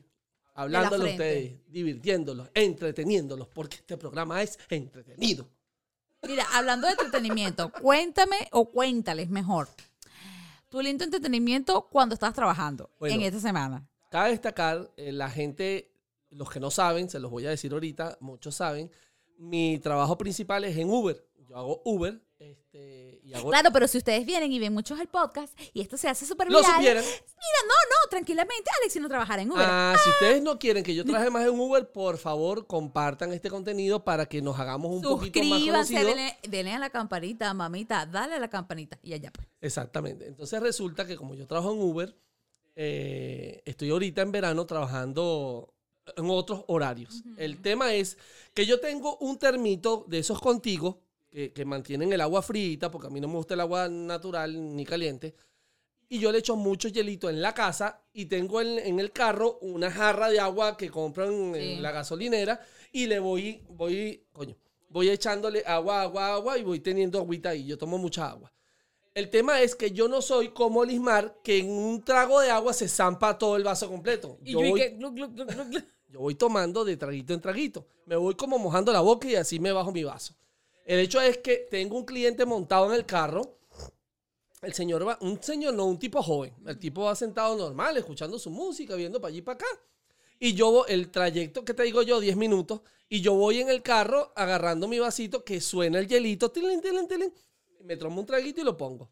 [0.57, 5.49] hablándole a ustedes, divirtiéndolos, entreteniéndolos, porque este programa es entretenido.
[6.27, 9.69] Mira, hablando de entretenimiento, cuéntame o cuéntales mejor.
[10.69, 13.15] Tu lindo entretenimiento cuando estás trabajando Bueno.
[13.15, 13.87] en esta semana.
[14.11, 15.93] Cabe destacar, eh, la gente,
[16.31, 18.91] los que no saben, se los voy a decir ahorita, muchos saben,
[19.39, 21.23] mi trabajo principal es en Uber.
[21.49, 23.49] Yo hago Uber este, y hago...
[23.49, 26.51] Claro, pero si ustedes vienen y ven muchos el podcast y esto se hace súper
[26.51, 27.05] Lo viral, supieran.
[27.05, 29.65] mira, no, no, tranquilamente, Alex, y no trabajar en Uber.
[29.67, 33.49] Ah, si ustedes no quieren que yo trabaje más en Uber, por favor, compartan este
[33.49, 36.07] contenido para que nos hagamos un poquito más conocidos.
[36.07, 39.47] denle, denle a la campanita, mamita, dale a la campanita y allá pues.
[39.61, 40.27] Exactamente.
[40.27, 42.17] Entonces resulta que como yo trabajo en Uber,
[42.75, 45.73] eh, estoy ahorita en verano trabajando
[46.17, 47.25] en otros horarios.
[47.37, 48.19] El tema es
[48.55, 53.09] que yo tengo un termito de esos contigo que, que mantienen el agua frita, porque
[53.09, 55.35] a mí no me gusta el agua natural ni caliente.
[56.09, 59.59] Y yo le echo mucho hielito en la casa y tengo en, en el carro
[59.61, 61.61] una jarra de agua que compran Sí.
[61.73, 62.61] en la gasolinera
[62.93, 64.57] y le voy, voy, coño,
[64.89, 67.67] voy echándole agua, agua, agua y voy teniendo agüita ahí.
[67.67, 68.53] Yo tomo mucha agua.
[69.15, 72.73] El tema es que yo no soy como Lismar, que en un trago de agua
[72.73, 74.39] se zampa todo el vaso completo.
[74.45, 75.17] Y Yo yo, voy, gluc.
[76.09, 77.87] yo voy tomando de traguito en traguito.
[78.05, 80.35] Me voy como mojando la boca y así me bajo mi vaso.
[80.87, 83.59] El hecho es que tengo un cliente montado en el carro.
[84.63, 86.55] El señor va, un señor, no, un tipo joven.
[86.65, 89.67] El tipo va sentado normal, escuchando su música, viendo para allí y para acá.
[90.39, 93.83] Y yo, el trayecto que te digo yo, 10 minutos, y yo voy en el
[93.83, 97.35] carro agarrando mi vasito que suena el hielito, tilín, tilín, tilín,
[97.83, 99.11] me tomo un traguito y lo pongo.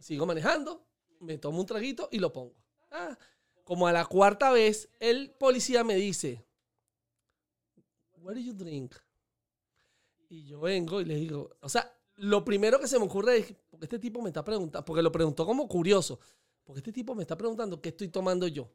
[0.00, 0.86] Sigo manejando,
[1.20, 2.54] me tomo un traguito y lo pongo.
[2.90, 3.18] Ah,
[3.62, 6.44] como a la cuarta vez, el policía me dice,
[8.16, 8.94] What do you drink?
[10.34, 13.54] Y yo vengo y le digo, o sea, lo primero que se me ocurre es,
[13.70, 16.18] porque este tipo me está preguntando, porque lo preguntó como curioso,
[16.64, 18.68] porque este tipo me está preguntando qué estoy tomando yo.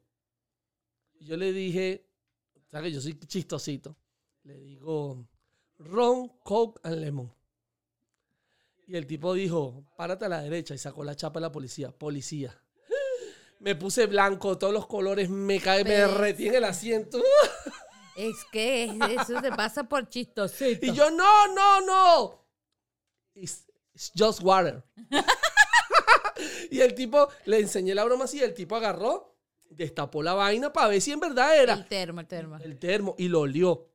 [1.18, 2.08] Y yo le dije,
[2.66, 3.94] o sea que yo soy chistosito,
[4.44, 5.22] le digo,
[5.76, 7.30] ron, coke and lemon.
[8.86, 11.92] Y el tipo dijo, párate a la derecha y sacó la chapa de la policía.
[11.92, 12.58] Policía.
[13.58, 17.22] Me puse blanco, todos los colores, me cae, me derretí en el asiento.
[18.28, 20.86] Es que eso te pasa por chistosito.
[20.86, 22.44] Y yo, no, no, no.
[23.34, 24.84] It's, it's just water.
[26.70, 29.36] y el tipo, le enseñé la broma así, y el tipo agarró,
[29.70, 32.56] destapó la vaina para ver si en verdad era El termo, el termo.
[32.56, 33.88] el termo y lo olió.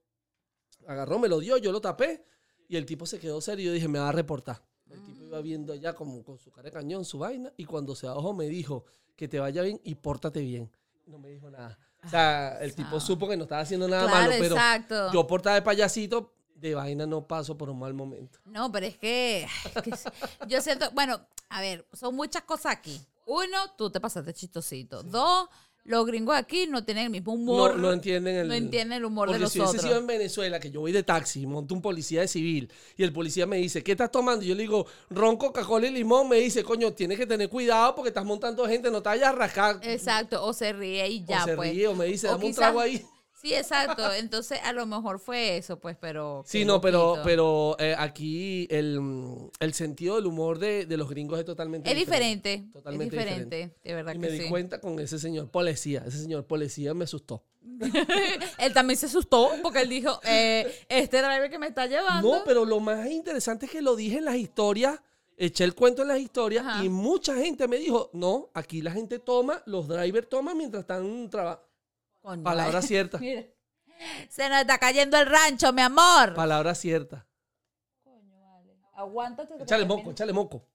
[0.88, 2.26] Agarró, me lo dio, yo lo tapé
[2.68, 4.64] y el tipo se quedó serio y yo dije, me va a reportar.
[4.90, 7.96] El tipo iba viendo allá como con su cara de cañón, su vaina, y cuando
[7.96, 8.86] se bajó me dijo
[9.16, 10.72] que te vaya bien y pórtate bien.
[11.06, 11.78] No me dijo nada.
[12.06, 15.12] O sea, el tipo supo que no estaba haciendo nada Claro, malo, pero exacto.
[15.12, 18.40] yo portada de payasito, de vaina no paso por un mal momento.
[18.46, 19.44] No, pero es que,
[19.76, 20.10] es que s-
[20.48, 23.02] yo siento, bueno, a ver, son muchas cosas aquí.
[23.26, 25.04] Uno, tú te pasaste chistosito.
[25.04, 25.50] Dos,
[25.86, 27.78] los gringos aquí no tienen el mismo humor.
[27.78, 29.84] no entienden el, no entienden el humor de Porque si nosotros.
[29.84, 33.04] sido en Venezuela, que yo voy de taxi, y monto un policía de civil, y
[33.04, 34.44] el policía me dice, ¿qué estás tomando?
[34.44, 36.28] Y yo le digo, ron, Coca-Cola y limón.
[36.28, 39.32] Me dice, coño, tienes que tener cuidado porque estás montando gente, no te vayas a
[39.34, 39.80] rascar.
[39.84, 41.72] Exacto, o se ríe y o ya, se pues.
[41.72, 43.06] ríe, o me dice, O dame un trago ahí.
[43.46, 44.12] Sí, exacto.
[44.14, 46.44] Entonces, a lo mejor fue eso, pues, pero.
[46.48, 51.10] Sí, no, pero, pero eh, aquí el, mm, el sentido del humor de, de los
[51.10, 52.66] gringos es totalmente Es diferente.
[52.74, 56.04] Totalmente es diferente, de verdad Y me di cuenta con ese señor policía.
[56.08, 57.44] Ese señor policía me asustó.
[58.60, 62.38] él también se asustó porque él dijo: eh, Este driver que me está llevando.
[62.38, 65.00] No, pero lo más interesante es que lo dije en las historias,
[65.38, 66.84] eché el cuento en las historias Ajá.
[66.84, 71.30] y mucha gente me dijo, no, aquí la gente toma, los drivers toman mientras están
[71.30, 71.65] trabajando.
[72.26, 72.88] Coño, Palabra vale.
[72.88, 73.20] cierta.
[73.20, 73.44] Mira,
[74.30, 76.34] Se nos está cayendo el rancho, mi amor.
[76.34, 77.28] Palabra cierta.
[78.96, 79.58] Aguántate.
[79.58, 80.68] que Échale te moco, échale moco.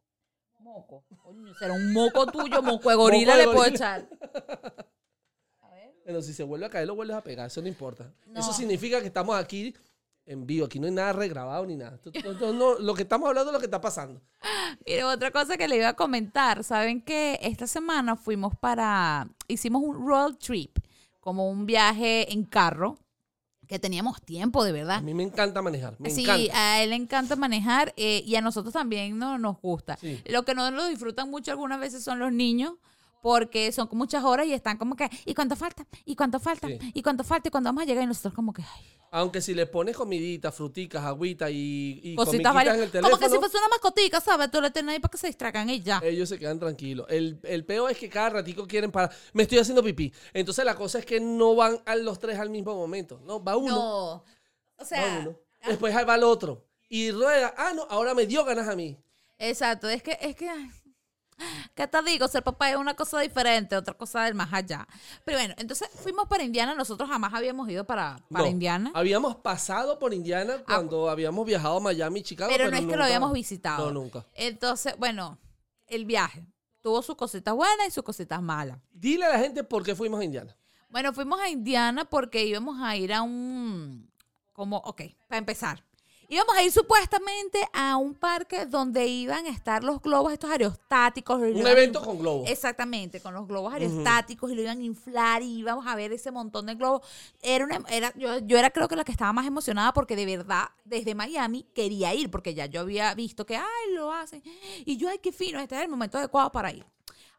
[0.60, 1.04] Moco.
[1.22, 4.08] Coño, será un moco tuyo, moco de gorila Moco de le puedo echar.
[6.04, 7.46] Pero si se vuelve a caer, lo vuelves a pegar.
[7.46, 8.12] Eso no importa.
[8.26, 8.38] No.
[8.40, 9.74] Eso significa que estamos aquí
[10.26, 10.66] en vivo.
[10.66, 11.98] Aquí no hay nada regrabado ni nada.
[12.52, 14.20] No- lo que estamos hablando es lo que está pasando.
[14.86, 16.62] Mire, otra cosa que le iba a comentar.
[16.64, 19.28] Saben que esta semana fuimos para.
[19.48, 20.78] Hicimos un road trip,
[21.20, 22.98] como un viaje en carro,
[23.66, 25.02] que teníamos tiempo, de A verdad.
[25.02, 25.94] mí me encanta manejar.
[26.00, 26.70] Me sí, encanta.
[26.72, 29.96] a él le encanta manejar eh, y a nosotros también no, nos gusta.
[29.96, 30.20] Sí.
[30.26, 32.72] Lo que no lo disfrutan mucho algunas veces son los niños.
[33.20, 35.87] Porque son muchas horas y están como que, ¿y cuánto falta?
[36.04, 36.68] ¿Y cuánto falta?
[36.68, 36.78] Sí.
[36.94, 37.48] ¿Y cuánto falta?
[37.48, 38.04] ¿Y cuándo vamos a llegar?
[38.04, 42.54] Y nosotros como que, ay, Aunque si le pones comidita, fruticas, agüita y, y cositas
[42.54, 42.76] varias.
[42.76, 44.50] en el teléfono, Como que si fuese una mascotica, ¿sabes?
[44.50, 46.00] Tú le tienes ahí para que se distraigan y ya.
[46.02, 47.06] ellos se quedan tranquilos.
[47.11, 49.11] El, el peor es que cada ratico quieren parar.
[49.35, 50.12] Me estoy haciendo pipí.
[50.33, 53.20] Entonces la cosa es que no van a los tres al mismo momento.
[53.24, 53.74] No, va uno.
[53.74, 54.12] no.
[54.14, 54.24] O
[54.80, 55.37] va sea, uno.
[55.66, 56.64] Después ahí va el otro.
[56.88, 57.52] Y rueda.
[57.56, 58.96] Ah, no, ahora me dio ganas a mí.
[59.38, 60.70] Exacto, es que, es que, ay,
[61.74, 62.29] ¿qué te digo?
[62.29, 64.87] Ser papá es una cosa diferente, otra cosa del más allá.
[65.24, 69.37] Pero bueno, entonces fuimos para Indiana, nosotros jamás habíamos ido para, para No, Indiana, Habíamos
[69.37, 72.50] pasado por Indiana cuando habíamos viajado a Miami, Chicago.
[72.50, 73.87] pero no es que lo habíamos visitado.
[73.87, 74.24] No, nunca.
[74.35, 75.38] Entonces, bueno,
[75.87, 76.44] el viaje
[76.81, 78.79] tuvo sus cositas buenas y sus cositas malas.
[78.92, 80.57] Dile a la gente por qué fuimos a Indiana.
[80.88, 84.11] Bueno, fuimos a Indiana porque íbamos a ir a un,
[84.53, 85.85] como, ok, para empezar.
[86.32, 91.40] Íbamos a ir supuestamente a un parque donde iban a estar los globos estos aerostáticos.
[91.40, 92.48] Un evento con globos.
[92.48, 96.30] Exactamente, con los globos aerostáticos y lo iban a inflar y íbamos a ver ese
[96.30, 97.02] montón de globos.
[97.42, 100.24] Era una, era, yo, yo era creo que la que estaba más emocionada porque de
[100.24, 104.40] verdad desde Miami quería ir porque ya yo había visto que, ay, lo hacen.
[104.84, 106.86] Y yo, ay, qué fino, este es el momento adecuado para ir.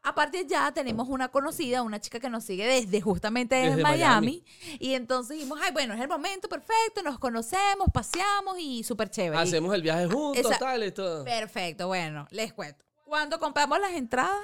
[0.04, 3.82] Aparte de ya tenemos una conocida, una chica que nos sigue desde justamente desde Desde
[3.82, 4.44] Miami.
[4.80, 9.36] Y entonces dijimos, ay, bueno, es el momento perfecto, nos conocemos, paseamos y súper chévere.
[9.40, 11.22] Y- Hacemos el viaje juntos, Esa- tal, esto.
[11.24, 12.84] Perfecto, bueno, les cuento.
[13.04, 14.40] Cuando compramos las entradas,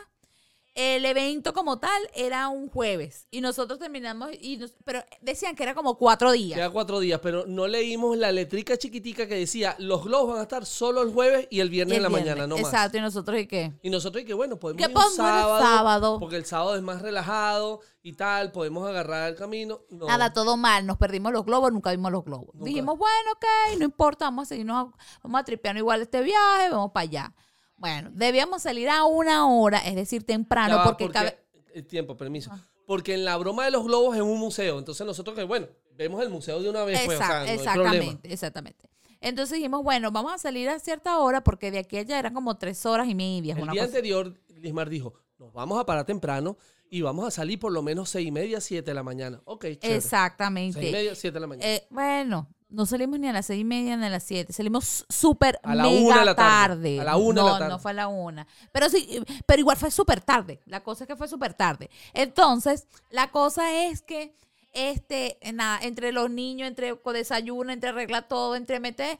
[0.81, 5.65] el evento como tal era un jueves y nosotros terminamos, y nos- pero decían que
[5.65, 6.57] era como cuatro días.
[6.57, 10.43] Queda cuatro días, pero no leímos la letrica chiquitica que decía los globos van a
[10.43, 12.35] estar solo el jueves y el Y viernes el en la viernes.
[12.37, 12.73] mañana, no más.
[12.73, 13.73] Exacto, y nosotros, ¿y qué?
[13.83, 16.19] Y nosotros, y que bueno, podemos ¿Qué ir un pongo en el sábado, sábado?
[16.21, 19.81] Porque el sábado es más relajado y tal, podemos agarrar el camino.
[19.91, 20.07] No.
[20.07, 22.55] Nada, todo mal, nos perdimos los globos, nunca vimos los globos.
[22.55, 22.67] Nunca.
[22.67, 24.93] Dijimos, bueno, ok, no importa, vamos a seguirnos,
[25.25, 27.35] vamos a tripearnos igual este viaje, vamos para allá.
[27.79, 31.39] Bueno, debíamos salir a una hora, es decir, temprano, va, porque, cabe-
[31.75, 32.51] el tiempo, permiso.
[32.87, 34.79] Porque en la broma de los globos es un museo.
[34.79, 37.63] Entonces nosotros que, bueno, vemos el museo de una vez, pues, o sea, Exact- no
[37.73, 37.95] problema.
[37.97, 38.91] exactamente, exactamente.
[39.21, 42.35] Entonces dijimos, bueno, vamos a salir a cierta hora porque de aquí a allá eran
[42.35, 43.55] como tres horas y media.
[43.55, 46.57] El una día cosa- anterior, Lismar dijo, nos vamos a parar temprano
[46.91, 49.41] y vamos a salir por lo menos seis y media, siete de la mañana.
[49.45, 49.97] Ok, chévere.
[49.97, 50.79] Exactamente.
[50.81, 51.69] Seis y media, siete de la mañana.
[51.69, 54.53] Eh, bueno, no salimos ni a las seis y media ni a las siete.
[54.53, 56.97] Salimos súper A la mega una de la tarde.
[56.97, 57.01] tarde.
[57.01, 57.73] A la una de no, la tarde.
[57.73, 58.47] no fue a la una.
[58.73, 60.61] Pero sí, pero igual fue súper tarde.
[60.67, 61.89] La cosa es que fue súper tarde.
[62.13, 64.37] Entonces, la cosa es que,
[64.73, 69.19] este, nada, entre los niños, entre desayuno, entre arregla todo, entre meter.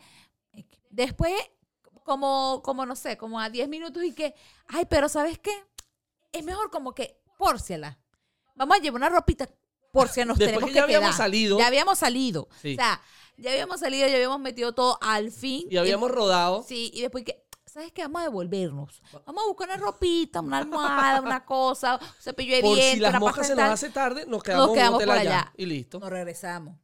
[0.91, 1.33] Después,
[2.05, 4.35] como, como no sé, como a 10 minutos y que,
[4.69, 5.53] ay, pero ¿sabes qué?
[6.33, 7.99] Es mejor como que pórciala.
[8.55, 9.49] Vamos a llevar una ropita
[9.93, 11.17] por si nos Después tenemos que que, ya habíamos quedar.
[11.17, 11.59] salido.
[11.59, 12.49] Ya habíamos salido.
[12.61, 12.73] Sí.
[12.73, 13.01] O sea,
[13.39, 15.67] ya habíamos salido, ya habíamos metido todo al fin.
[15.71, 16.63] y habíamos rodado.
[16.67, 18.03] Sí, y después que, ¿sabes qué?
[18.03, 19.03] Vamos a devolvernos.
[19.27, 23.01] Vamos a buscar una ropita, una almohada, una cosa, un cepillo de Por dientes, si
[23.01, 25.19] las una moscas se nos hace tarde, nos quedamos, Nos en quedamos un hotel por
[25.19, 25.41] allá.
[25.41, 25.53] allá.
[25.57, 25.99] Y listo.
[26.01, 26.77] Nos regresamos.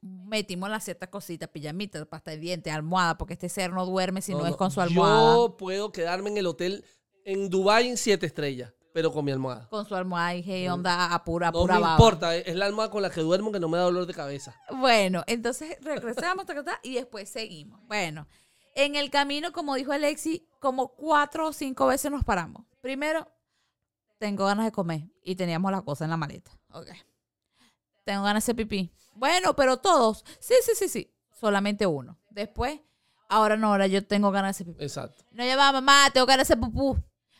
[0.00, 4.32] Metimos las ciertas cositas, pijamitas, pasta de dientes, almohada, porque este ser no duerme si
[4.32, 5.34] no, No, es con su almohada.
[5.34, 6.84] Yo puedo quedarme en el hotel
[7.24, 9.68] en Dubai en siete estrellas, pero con mi almohada.
[9.68, 11.92] Con su almohada y dije, onda a pura, a No me baba.
[11.92, 14.60] importa, es la almohada con la que duermo que no me da dolor de cabeza.
[14.72, 16.44] Bueno, entonces regresamos
[16.82, 17.80] y después seguimos.
[17.86, 18.26] Bueno,
[18.74, 22.64] en el camino, como dijo Alexi, como cuatro o cinco veces nos paramos.
[22.80, 23.30] Primero,
[24.18, 26.50] tengo ganas de comer y teníamos la cosa en la maleta.
[26.72, 26.88] Ok.
[28.04, 28.92] Tengo ganas de pipí.
[29.14, 30.24] Bueno, pero todos.
[30.40, 31.14] Sí, sí, sí, sí.
[31.32, 32.18] Solamente uno.
[32.30, 32.80] Después,
[33.28, 34.82] ahora no, ahora yo tengo ganas de pipí.
[34.82, 35.22] Exacto.
[35.30, 36.98] No lleva, mamá, tengo ganas de pupú.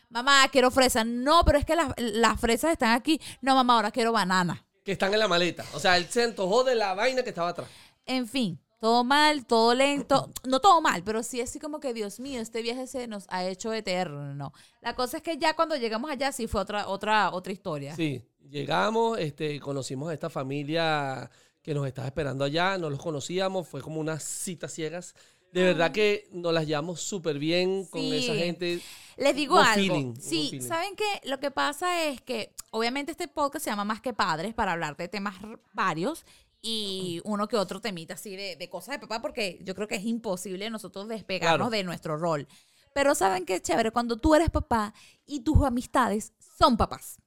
[0.09, 1.03] Mamá, quiero fresa.
[1.03, 3.21] No, pero es que las, las fresas están aquí.
[3.41, 4.65] No, mamá, ahora quiero banana.
[4.83, 5.63] Que están en la maleta.
[5.73, 7.67] O sea, él se antojó de la vaina que estaba atrás.
[8.05, 10.31] En fin, todo mal, todo lento.
[10.47, 13.45] No todo mal, pero sí así como que, Dios mío, este viaje se nos ha
[13.45, 14.51] hecho eterno.
[14.81, 17.95] La cosa es que ya cuando llegamos allá sí fue otra, otra, otra historia.
[17.95, 21.29] Sí, llegamos, este, conocimos a esta familia
[21.61, 25.13] que nos estaba esperando allá, no los conocíamos, fue como unas citas ciegas.
[25.51, 28.17] De verdad que nos las llevamos súper bien con Sí.
[28.17, 28.81] esa gente.
[29.17, 29.73] Les digo Hubo algo.
[29.75, 30.67] feeling, hubo sí, feeling.
[30.67, 31.27] ¿saben qué?
[31.27, 34.95] Lo que pasa es que, obviamente, este podcast se llama Más que Padres para hablar
[34.95, 36.25] de temas r- varios.
[36.61, 39.95] y uno que otro temita así de, de cosas de papá, porque yo creo que
[39.95, 41.69] es imposible nosotros despegarnos Claro.
[41.69, 42.49] de nuestro rol.
[42.93, 44.93] Pero saben qué chévere cuando tú eres papá
[45.25, 47.17] y tus amistades son papás.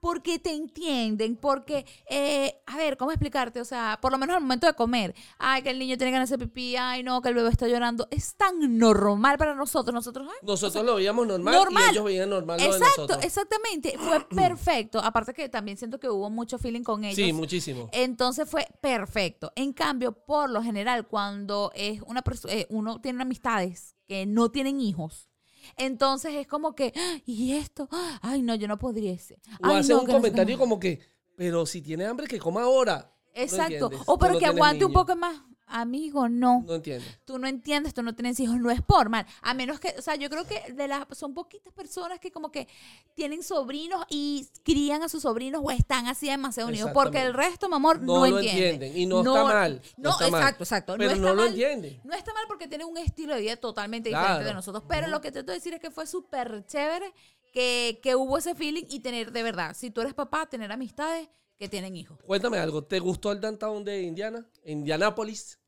[0.00, 3.60] Porque te entienden, porque, eh, a ver, ¿cómo explicarte?
[3.60, 6.28] O sea, por lo menos al momento de comer, ay, que el niño tiene ganas
[6.28, 8.08] de hacer pipí, ay, no, que el bebé está llorando.
[8.10, 9.94] Es tan normal para nosotros.
[9.94, 11.84] Nosotros, ay, Nosotros lo veíamos normal, normal.
[11.86, 13.24] y ellos veían normal lo de Exacto, nosotros.
[13.24, 13.96] exactamente.
[13.98, 14.98] Fue perfecto.
[14.98, 17.16] Aparte que también siento que hubo mucho feeling con ellos.
[17.16, 17.88] Sí, muchísimo.
[17.92, 19.52] Entonces fue perfecto.
[19.54, 24.50] En cambio, por lo general, cuando es una perso- eh, uno tiene amistades que no
[24.50, 25.28] tienen hijos,
[25.76, 27.88] entonces es como que, "Ah, ¿y esto?
[27.90, 29.34] Ah, Ay, no, yo no podría ese.
[29.62, 30.58] O Ay, no, un no comentario qué".
[30.60, 31.00] como que,
[31.36, 33.12] pero si tiene hambre, que coma ahora.
[33.34, 33.90] Exacto.
[34.06, 35.40] o pero que aguante un poco más.
[35.74, 36.64] Amigo, no.
[36.66, 37.18] No entiendes.
[37.24, 39.26] Tú no entiendes, tú no tienes hijos, no es por mal.
[39.40, 42.50] A menos que, o sea, yo creo que de las son poquitas personas que como
[42.50, 42.68] que
[43.14, 46.90] tienen sobrinos y crían a sus sobrinos o están así demasiado unidos.
[46.92, 48.74] Porque el resto, mi amor, no, No lo entienden.
[48.74, 50.40] entienden, y no está mal, no No, está mal.
[50.40, 50.94] exacto, exacto.
[50.98, 52.00] Pero no, no está lo mal, entienden.
[52.04, 54.84] No está mal porque tienen un estilo de vida totalmente diferente de nosotros.
[54.88, 57.12] Pero lo que te que decir es que fue súper chévere
[57.52, 61.28] que, que hubo ese feeling y tener, de verdad, si tú eres papá, tener amistades
[61.58, 62.18] que tienen hijos.
[62.26, 64.44] Cuéntame algo, ¿te gustó el downtown de Indiana?
[64.64, 65.58] Indianápolis.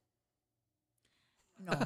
[1.57, 1.73] No.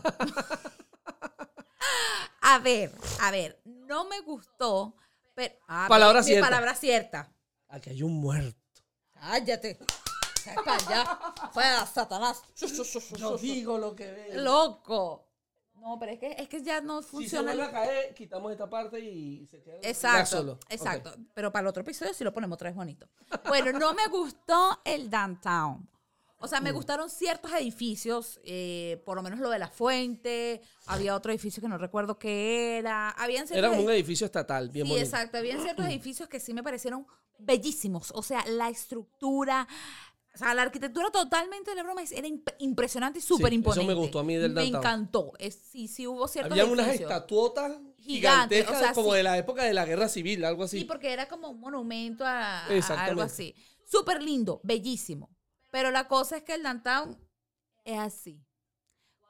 [2.42, 4.94] a ver, a ver, no me gustó,
[5.35, 5.54] pero...
[5.68, 6.46] ah, Palabra mi cierta.
[6.46, 7.33] palabra cierta.
[7.68, 8.59] Aquí hay un muerto.
[9.12, 9.78] Cállate.
[10.64, 11.18] Para allá.
[11.52, 12.42] Fuera, Satanás.
[13.40, 14.40] digo lo que veo.
[14.42, 15.26] Loco.
[15.74, 17.52] No, pero es que, es que ya no Si se funciona.
[17.52, 20.59] vuelve a caer, quitamos esta parte y se queda Exacto, solo.
[20.68, 21.11] exacto.
[21.11, 21.16] Ok.
[21.35, 23.09] Pero para el otro episodio sí lo ponemos otra vez bonito.
[23.46, 25.88] Bueno, no me gustó el downtown.
[26.40, 26.64] O sea, Mm.
[26.64, 30.61] me gustaron ciertos edificios, eh, por lo menos lo de la fuente.
[30.87, 33.11] Había otro edificio que no recuerdo qué era.
[33.11, 35.05] Habían ciertos Era como un edi- edificio estatal, bien Sí, bonito.
[35.07, 35.38] exacto.
[35.38, 37.07] Habían ciertos edificios que sí me parecieron
[37.38, 38.12] bellísimos.
[38.14, 39.66] O sea, la estructura,
[40.35, 43.94] o sea, la arquitectura totalmente de la broma era imp- impresionante y súper eso me
[43.94, 44.81] gustó a mí del Me downtown.
[44.81, 45.33] encantó.
[45.40, 47.11] Es, sí, sí hubo ciertos Había unas edificios.
[47.11, 49.16] estatuotas Gigantes, gigantescas o sea, como sí.
[49.16, 50.79] de la época de la guerra civil, algo así.
[50.79, 53.57] Sí, porque era como un monumento a, a algo así.
[53.85, 55.31] Súper lindo, bellísimo.
[55.70, 57.16] Pero la cosa es que el downtown
[57.85, 58.42] es así.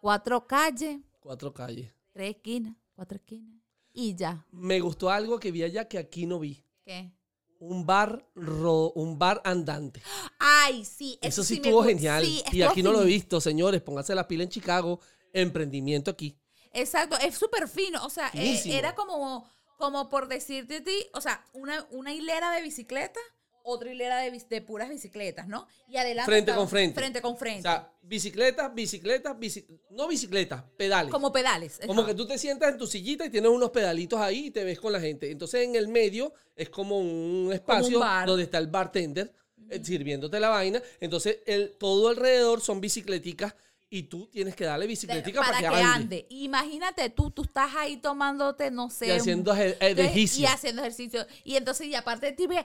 [0.01, 1.90] Cuatro calles, Cuatro calles.
[2.12, 3.61] tres esquinas, cuatro esquinas.
[3.92, 4.46] Y ya.
[4.53, 6.64] Me gustó algo que vi allá que aquí no vi.
[6.85, 7.12] ¿Qué?
[7.59, 10.01] Un bar ro- un bar andante.
[10.38, 11.18] Ay, sí.
[11.20, 12.24] Eso, sí me estuvo genial.
[12.24, 13.83] sí, y aquí no lo he visto, señores.
[13.83, 15.01] Pónganse la pila en Chicago.
[15.33, 16.38] Emprendimiento aquí.
[16.72, 18.05] Exacto, es súper fino.
[18.05, 22.53] O sea, eh, era como, como por decirte a ti, o sea, una, una hilera
[22.53, 23.22] de bicicletas,
[23.68, 25.66] otra hilera de, de puras bicicletas, ¿no?
[25.88, 26.31] Y adelante.
[26.31, 26.94] Frente estaba- con frente.
[26.98, 27.62] Frente con O frente.
[27.62, 31.12] sea, bicicletas, bicicletas, bici- no bicicletas, pedales.
[31.12, 31.78] como pedales.
[31.87, 34.64] Como que tú te sientas en tu sillita y tienes unos pedalitos ahí y te
[34.64, 35.31] ves con la gente.
[35.31, 39.33] Entonces en el medio es como un espacio donde está el bartender
[39.70, 40.83] eh, sirviéndote la vaina.
[41.00, 43.54] Entonces el, todo alrededor son bicicleticas
[43.90, 46.27] y tú tienes que darle bicicletica para, para, que ande.
[46.29, 49.07] Imagínate tú, tú estás ahí tomándote, no sé.
[49.07, 50.42] Y haciendo ejercicio.
[50.42, 51.27] Y haciendo ejercicio.
[51.42, 52.64] Y entonces, y aparte de ti, ve, ¡eh!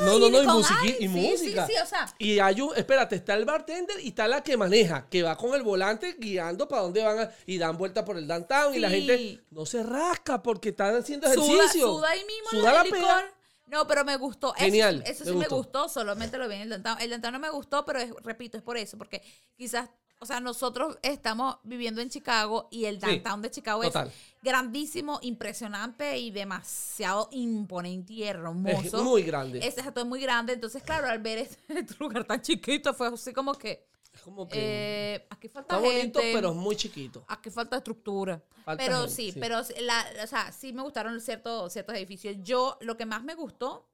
[0.00, 0.06] ¡Uy!
[0.06, 1.66] No, no, no, y, con- musiqui- y sí, música.
[1.66, 4.56] Sí, sí, o sea, Y hay un, espérate, está el bartender y está la que
[4.56, 8.16] maneja, que va con el volante guiando para dónde van a- y dan vuelta por
[8.16, 11.86] el downtown y la gente no se rasca porque están haciendo suda, ejercicio.
[11.86, 13.37] suda ahí mismo Suda la el licor.
[13.70, 14.54] No, pero me gustó.
[14.54, 15.88] Eso- Genial, Eso, me sí me gustó.
[15.88, 17.00] solamente lo vi en el downtown.
[17.00, 19.22] El downtown no me gustó, pero es- repito, es por eso, porque
[19.56, 24.08] quizás, o sea, nosotros estamos viviendo en Chicago y el Sí, downtown de Chicago total.
[24.08, 29.04] es grandísimo, impresionante y demasiado imponente y Es hermoso.
[29.04, 29.58] muy grande.
[29.66, 30.54] Ese es muy grande.
[30.54, 31.58] Entonces, claro, al ver este
[32.00, 33.86] lugar tan chiquito, fue así como que.
[34.28, 37.24] Como que eh, aquí falta está bonito, pero es muy chiquito.
[37.28, 38.42] Aquí falta estructura.
[38.62, 39.40] Falta pero gente, sí, sí.
[39.40, 42.36] pero sí, la, o sea, sí me gustaron ciertos, ciertos edificios.
[42.42, 43.88] Yo, lo que más me gustó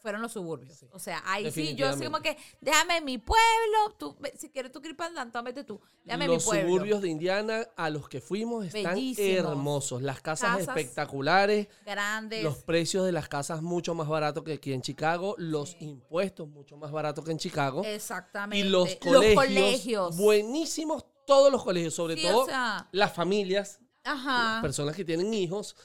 [0.00, 0.84] fueron los suburbios.
[0.92, 3.94] O sea, ahí sí, yo así como que, déjame mi pueblo.
[3.98, 4.80] Tú, si quieres tú
[5.14, 5.80] tanto, vete tú.
[6.04, 6.68] Déjame mi Los pueblo.
[6.68, 9.50] suburbios de Indiana a los que fuimos están Bellísimos.
[9.50, 10.02] hermosos.
[10.02, 11.68] Las casas, Casas espectaculares.
[11.84, 12.42] Grandes.
[12.42, 15.34] Los precios de las casas mucho más baratos que aquí en Chicago.
[15.38, 17.82] Los impuestos mucho más baratos que en Chicago.
[17.84, 18.66] Exactamente.
[18.66, 20.16] Y los colegios, colegios.
[20.16, 24.54] buenísimos todos los colegios, sobre Sí, todo o sea, las familias, Ajá.
[24.54, 25.76] las personas que tienen hijos,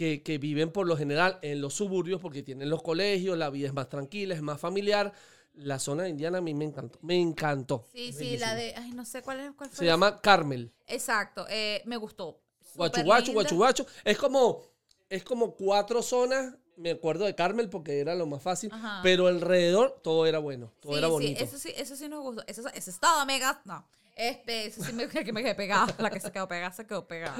[0.00, 3.66] que, que viven por lo general en los suburbios porque tienen los colegios, la vida
[3.66, 5.12] es más tranquila, es más familiar.
[5.52, 7.84] La zona de Indiana a mí me encantó, me encantó.
[7.92, 8.72] Sí, sí, la de.
[8.78, 9.52] Ay, no sé cuál es.
[9.52, 10.72] Cuál fue Se llama Carmel.
[10.86, 12.40] Exacto, eh, me gustó.
[12.76, 13.42] Guachu Súper guachu, linda.
[13.42, 13.86] guachu guachu.
[14.02, 14.62] Es como,
[15.10, 16.54] es como cuatro zonas.
[16.78, 18.70] Me acuerdo de Carmel porque era lo más fácil.
[18.72, 19.00] Ajá.
[19.02, 21.44] Pero alrededor todo era bueno, todo Sí, era sí, bonito.
[21.44, 22.42] eso sí, eso sí nos gustó.
[22.46, 23.58] Eso, eso es todo, amigas.
[23.66, 23.86] No.
[24.22, 25.94] Este, eso sí me, que me quedé pegada.
[25.98, 27.38] La que se quedó pegada, se quedó pegada.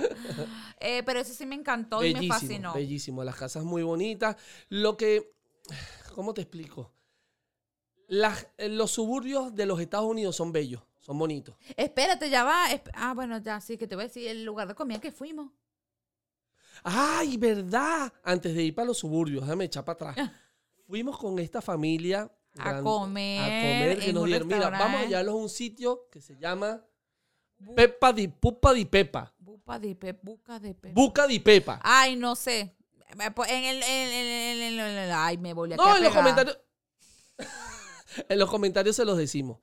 [0.81, 2.72] Eh, pero eso sí me encantó y me fascinó.
[2.72, 3.22] bellísimo.
[3.22, 4.37] Las casas muy bonitas.
[4.70, 5.35] Lo que,
[6.14, 6.91] ¿cómo te explico?
[8.09, 11.55] Las- eh, los suburbios de los Estados Unidos son bellos, son bonitos.
[11.76, 12.64] Espérate, ya va.
[12.95, 15.53] Ah, bueno, ya sí, que te voy a decir el lugar de comida que fuimos.
[16.83, 18.11] ¡Ay, verdad!
[18.24, 20.31] Antes de ir para los suburbios, déjame echar para atrás.
[20.89, 24.49] Fuimos con esta familia A comer a comer que nos dieron.
[24.49, 26.85] Mira, vamos a llevarlos a un sitio que se llama
[27.77, 29.33] Pepa di Pupa di Pepa.
[29.39, 30.93] Buca de pe, buca de pe.
[30.93, 31.81] Buca di Pepa.
[31.83, 32.75] Ay, no sé.
[33.13, 36.59] En el, en en en ay, me volví a No, en los comentarios.
[38.29, 39.59] en los comentarios se los decimos.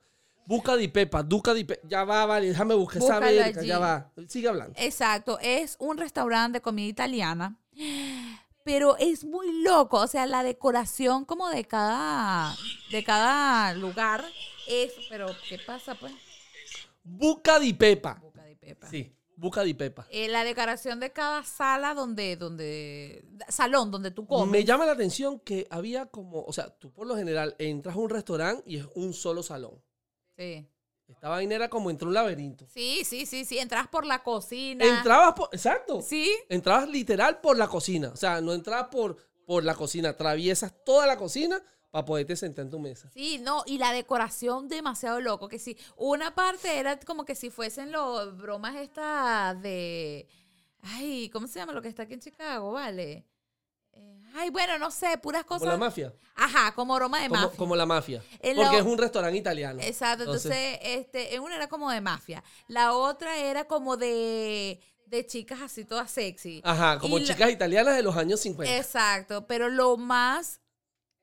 [0.46, 1.86] Buca di Pepa, Duca di Pepa.
[1.86, 4.10] Ya va, vale, déjame buscar esa verga, ya va.
[4.28, 4.74] Sigue hablando.
[4.78, 7.58] Exacto, es un restaurante de comida italiana,
[8.68, 12.54] pero es muy loco, o sea, la decoración como de cada
[12.90, 14.22] de cada lugar
[14.66, 16.12] es, pero ¿qué pasa pues?
[17.02, 18.18] Buca di Pepa.
[18.20, 18.90] Boca de pepa.
[18.90, 20.06] Sí, Buca di Pepa.
[20.10, 24.50] Eh, la decoración de cada sala donde donde salón donde tú comes.
[24.50, 27.98] Me llama la atención que había como, o sea, tú por lo general entras a
[27.98, 29.82] un restaurante y es un solo salón.
[30.36, 30.68] Sí.
[31.08, 32.66] Esta vaina era como entre un laberinto.
[32.68, 34.84] Sí, sí, sí, sí, entras por la cocina.
[34.84, 36.02] Entrabas por, exacto.
[36.02, 36.30] Sí.
[36.48, 38.10] Entrabas literal por la cocina.
[38.12, 42.66] O sea, no entrabas por, por la cocina, atraviesas toda la cocina para poderte sentar
[42.66, 43.10] en tu mesa.
[43.14, 47.48] Sí, no, y la decoración demasiado loco, que sí, una parte era como que si
[47.48, 50.28] fuesen los bromas estas de,
[50.82, 53.24] ay, ¿cómo se llama lo que está aquí en Chicago, vale?
[53.98, 55.72] Eh, ay, bueno, no sé, puras Como cosas.
[55.74, 56.12] la mafia.
[56.36, 57.56] Ajá, como broma de Como, mafia.
[57.58, 58.22] como la mafia.
[58.40, 59.80] En Porque lo- es un restaurante italiano.
[59.82, 65.26] Exacto, entonces, este, en una era como de mafia, la otra era como de, de
[65.26, 66.60] chicas así todas sexy.
[66.64, 68.76] Ajá, como y la- chicas italianas de los años 50.
[68.76, 70.60] Exacto, pero lo más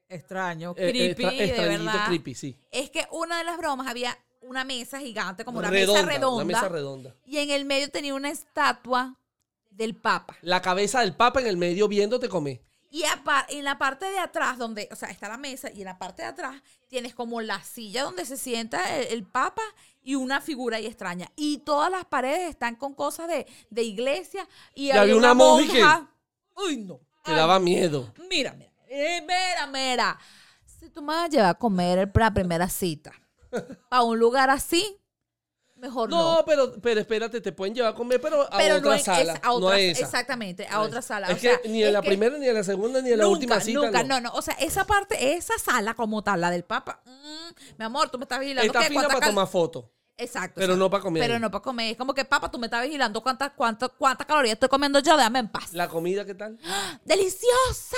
[0.09, 2.55] extraño, Eh, creepy, extra- de extrañito verdad, creepy, sí.
[2.71, 6.35] es que una de las bromas había una mesa gigante, como una redonda, mesa redonda,
[6.35, 7.15] Una mesa redonda.
[7.25, 9.15] y en el medio tenía una estatua
[9.71, 10.37] del Papa.
[10.41, 12.61] La cabeza del papa en el medio viéndote comer.
[12.91, 13.03] Y
[13.49, 16.21] en la parte de atrás, donde, o sea, está la mesa, y en la parte
[16.21, 19.63] de atrás tienes como la silla donde se sienta el, el Papa
[20.05, 21.29] y una figura ahí extraña.
[21.35, 24.47] Y todas las paredes están con cosas de, de iglesia.
[24.73, 26.07] Y, había una monja
[26.55, 26.61] que-.
[26.61, 26.99] Uy, no.
[27.23, 28.13] Te Ay, daba miedo.
[28.29, 30.19] Mira, mira, eh, mira, mira.
[30.63, 33.11] Si tú me vas a llevar a comer la primera cita
[33.89, 34.99] a un lugar así,
[35.85, 36.35] mejor no.
[36.37, 39.39] No, pero, pero espérate, te pueden llevar a comer, pero a Pero otra no sala.
[39.41, 40.01] a no a esa.
[40.03, 41.27] Exactamente, a No otra sala.
[41.27, 43.27] Es o sea, que ni en la primera, ni en la segunda, ni en la
[43.27, 43.79] última cita.
[43.79, 44.19] Nunca, no.
[44.21, 44.31] no.
[44.33, 48.17] O sea, esa parte, esa sala como tal, la del Papa, mm, mi amor, tú
[48.17, 48.67] me estás vigilando.
[48.67, 48.87] Está ¿qué?
[48.87, 49.85] fina ¿Cuántas para cal- tomar fotos.
[50.17, 50.53] Exacto.
[50.61, 51.91] pero no para comer Pero no para comer.
[51.91, 55.17] Es como que, Papa, tú me estás vigilando cuántas cuántas cuántas calorías estoy comiendo yo,
[55.17, 55.73] déjame en paz.
[55.73, 56.57] La comida, ¿qué tal?
[57.03, 57.97] ¡Deliciosa!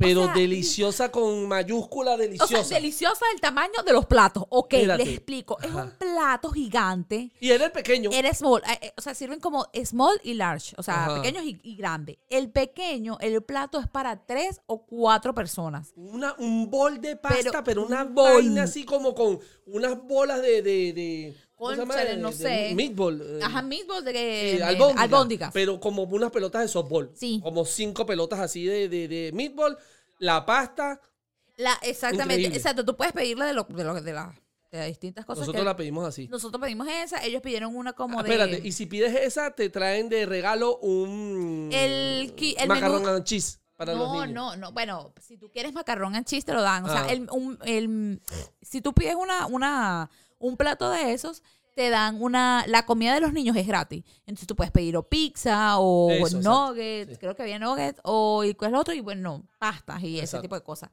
[0.00, 2.64] Pero sea, deliciosa con mayúscula O deliciosa.
[2.64, 4.44] sea, deliciosa del tamaño de los platos.
[4.48, 5.58] Ok, les explico.
[5.62, 7.30] Es un plato gigante.
[7.38, 8.10] y era el pequeño.
[8.12, 11.14] Era small, eh, eh, o sea, sirven como small y large, o sea, Ajá.
[11.22, 12.16] pequeños y, y grandes.
[12.28, 15.92] El pequeño, el plato es para tres o cuatro personas.
[15.96, 18.58] Una, un bol de pasta, pero, Pero una un bol.
[18.58, 21.36] así como con unas bolas de.
[21.60, 22.72] Cónchale, De- no sé.
[22.74, 23.20] meatball.
[23.22, 25.50] eh, Ajá, meatballs de, eh, de- albóndiga, albóndigas.
[25.52, 27.10] Pero como unas pelotas de softball.
[27.14, 27.40] Sí.
[27.42, 29.76] Como cinco pelotas así de, de, de meatball.
[30.18, 31.00] La pasta,
[31.56, 32.56] La, exactamente, Increíble.
[32.56, 32.84] exacto.
[32.84, 34.34] Tú puedes pedirle de, lo, de, lo- de, la-
[34.72, 35.40] de distintas cosas.
[35.40, 36.28] nosotros que- la pedimos así.
[36.28, 38.28] nosotros pedimos esa, ellos pidieron una como Ah, de...
[38.30, 41.68] espérate, y si pides esa, te traen de regalo un.
[41.72, 42.32] El
[42.68, 44.34] macarrón menú- and cheese para los no, niños.
[44.34, 44.72] no, no.
[44.72, 46.84] Bueno, si tú quieres macarrón en chiste, te lo dan.
[46.84, 47.04] O Ah.
[47.04, 48.20] sea, el, un- el-
[48.62, 50.10] si tú pides una, una,
[50.40, 51.44] un plato de esos,
[51.76, 52.64] te dan una.
[52.66, 54.04] La comida de los niños es gratis.
[54.26, 57.12] Entonces tú puedes pedir o pizza o Eso, nuggets.
[57.12, 57.18] Sí.
[57.18, 58.00] Creo que había nuggets.
[58.02, 58.94] O y cuál es lo otro.
[58.94, 60.90] Y bueno, pastas y ese tipo de cosas.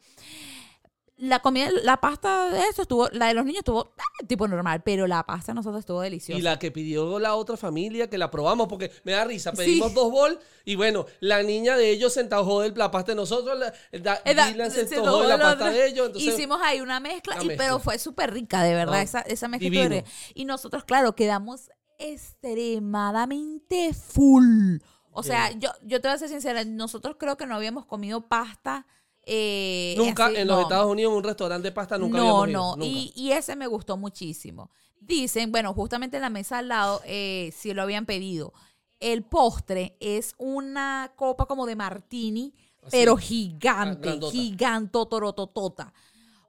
[1.19, 4.83] La comida, la pasta de eso estuvo, la de los niños estuvo ah, tipo normal,
[4.83, 6.37] pero la pasta de nosotros estuvo deliciosa.
[6.37, 9.51] Y la que pidió la otra familia, que la probamos, porque me da risa.
[9.51, 13.15] Pedimos dos bol y bueno, la niña de ellos se antojó de la pasta de
[13.15, 16.05] nosotros, la, da- Eh, Dylan se se antojó de la pasta de ellos.
[16.05, 17.55] Entonces, Hicimos ahí una mezcla, y- mezcla.
[17.65, 19.69] pero fue súper rica, de verdad, esa, esa mezcla.
[19.69, 20.03] divino.
[20.35, 24.77] Y nosotros, claro, quedamos extremadamente full.
[25.11, 28.27] O sea, yo, yo te voy a ser sincera, nosotros creo que no habíamos comido
[28.27, 28.85] pasta.
[29.29, 30.61] Eh, nunca así, en los no.
[30.63, 32.85] Estados Unidos, un restaurante de pasta, nunca no, ido, no, nunca.
[32.85, 34.71] Y, y ese me gustó muchísimo.
[34.99, 38.53] Dicen, bueno, justamente en la mesa al lado, eh, sí lo habían pedido.
[38.99, 42.89] El postre es una copa como de martini, Así.
[42.91, 44.31] pero Ah, gigante, grandota.
[44.31, 45.93] gigantotorototota.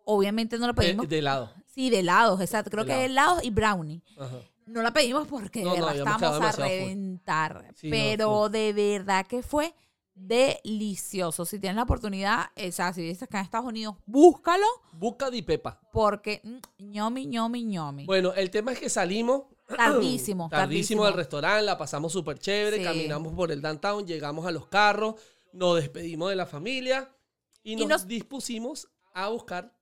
[0.04, 1.08] Obviamente no la Eh, pedimos.
[1.08, 1.52] de helado.
[1.66, 2.70] sí, de helados, exacto.
[2.70, 3.34] Creo que Helado.
[3.40, 4.02] helados y brownie.
[4.18, 4.38] Ajá.
[4.66, 7.66] No la pedimos porque de No, verdad estábamos quedado a reventar.
[7.74, 9.74] Sí, pero de verdad que fue
[10.18, 11.44] delicioso.
[11.44, 15.42] Si tienes la oportunidad, o sea, si vives acá en Estados Unidos, búscalo Busca di
[15.42, 15.80] pepa.
[15.92, 18.04] porque mm, ñomi, ñomi, ñomi.
[18.06, 19.42] Bueno, el tema es que salimos.
[19.68, 21.04] Tardísimo, Tardísimo tardísimo.
[21.04, 22.84] del restaurante, la pasamos súper chévere, Sí.
[22.84, 25.16] caminamos por el downtown, llegamos a los carros,
[25.52, 27.10] nos despedimos de la familia
[27.62, 29.74] y Y nos, nos- dispusimos a buscar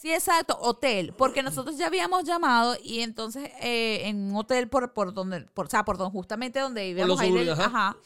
[0.00, 4.92] Sí, exacto, hotel, porque nosotros ya habíamos llamado y entonces eh, en un hotel por,
[4.92, 7.64] por donde, por, o sea, por donde justamente donde vivíamos los ahí del- ajá.
[7.64, 7.96] ajá.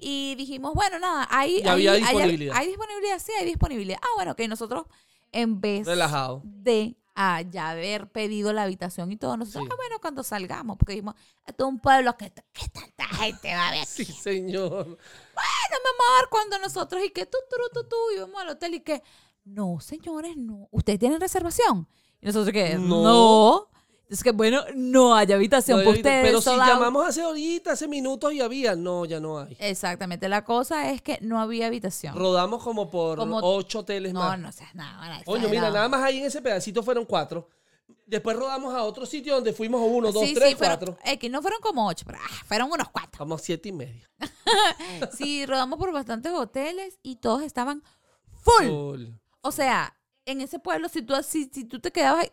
[0.00, 2.56] Y dijimos, bueno, nada, ahí ahí- hay- disponibilidad.
[2.56, 3.98] Hay, disponibilidad, sí, hay disponibilidad.
[4.02, 4.86] Ah, bueno, que nosotros
[5.30, 6.40] en vez Relajado.
[6.44, 9.70] de ah, ya haber pedido la habitación y todo, nosotros, Sí.
[9.72, 11.14] ah, bueno, cuando salgamos, porque dijimos,
[11.46, 14.84] esto es un pueblo que, que tanta gente va a ver Sí, señor.
[14.84, 18.80] bueno, mi amor, cuando nosotros y que tú, tú, tú, tú, íbamos al hotel y
[18.80, 19.00] que,
[19.46, 20.68] no, señores, no.
[20.70, 21.88] ¿Ustedes tienen reservación?
[22.20, 23.02] Y nosotros que, No.
[23.02, 23.68] no.
[24.08, 26.24] Es que, bueno, no hay habitación No, para ustedes.
[26.24, 26.60] pero si out.
[26.60, 29.56] llamamos hace ahorita, hace minutos y había, no, ya no hay.
[29.58, 32.14] Exactamente, la cosa es que no había habitación.
[32.14, 34.38] Rodamos como por Como- ocho hoteles no, más.
[34.38, 35.20] no seas nada.
[35.24, 37.48] Coño, mira, nada más ahí en ese pedacito fueron cuatro.
[38.06, 40.96] Después rodamos a otro sitio donde fuimos uno, dos, Sí, tres, sí, cuatro.
[41.04, 43.18] X, no fueron como ocho, pero ah, fueron unos cuatro.
[43.24, 44.08] Vamos siete y media.
[45.16, 47.82] Sí, rodamos por bastantes hoteles y todos estaban
[48.32, 48.66] full.
[48.68, 49.06] Full.
[49.46, 52.30] O sea, en ese pueblo, si tú, si, si tú te quedabas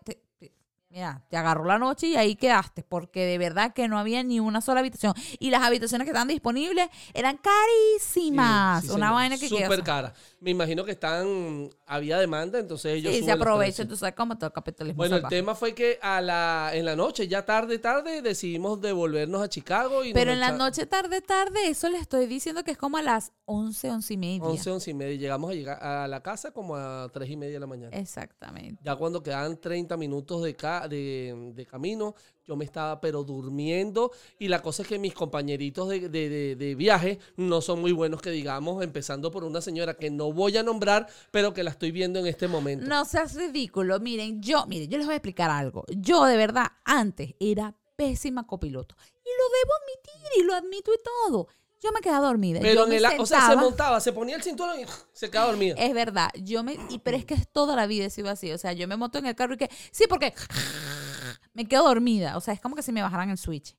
[0.93, 4.39] mira, te agarró la noche y ahí quedaste, porque de verdad que no había ni
[4.39, 5.13] una sola habitación.
[5.39, 8.81] Y las habitaciones que estaban disponibles eran carísimas.
[8.81, 9.15] Sí, sí, una señor.
[9.15, 10.13] vaina que Súper cara.
[10.39, 14.47] Me imagino que están, había demanda, entonces ellos Sí, se aprovechan, tú sabes cómo todo
[14.47, 14.97] el capitalismo.
[14.97, 19.41] Bueno, el tema fue que a la, en la noche, ya tarde, tarde, decidimos devolvernos
[19.41, 20.03] a Chicago.
[20.03, 23.01] Y Pero en la noche, tarde, tarde, eso le estoy diciendo que es como a
[23.01, 24.43] las 11, 11 y media.
[24.43, 25.17] 11, 11 y media.
[25.17, 27.97] Llegamos a llegar a la casa como a 3 y media de la mañana.
[27.97, 28.81] Exactamente.
[28.83, 30.55] Ya cuando quedaban 30 minutos de,
[30.87, 32.15] de, camino,
[32.45, 34.11] yo me estaba pero durmiendo.
[34.39, 37.91] Y la cosa es que mis compañeritos de, de- de- de viaje no son muy
[37.91, 41.69] buenos que digamos, empezando por una señora que no voy a nombrar, pero que la
[41.71, 42.85] estoy viendo en este momento.
[42.85, 43.99] No seas ridículo.
[43.99, 45.83] Miren, yo, miren, yo les voy a explicar algo.
[45.89, 48.95] Yo de verdad antes era pésima copiloto.
[49.25, 51.47] Y lo debo admitir y lo admito y todo.
[51.83, 52.59] Yo me quedaba dormida.
[52.61, 55.47] pero Yo en el, o sea, se montaba, se ponía el cinturón y se quedaba
[55.47, 55.75] dormida.
[55.77, 58.51] Es verdad, yo me, y, pero es que es toda la vida he sido así,
[58.51, 60.33] o sea, yo me monto en el carro y que, sí, porque
[61.53, 63.75] me quedo dormida, o sea, es como que si me bajaran el switch.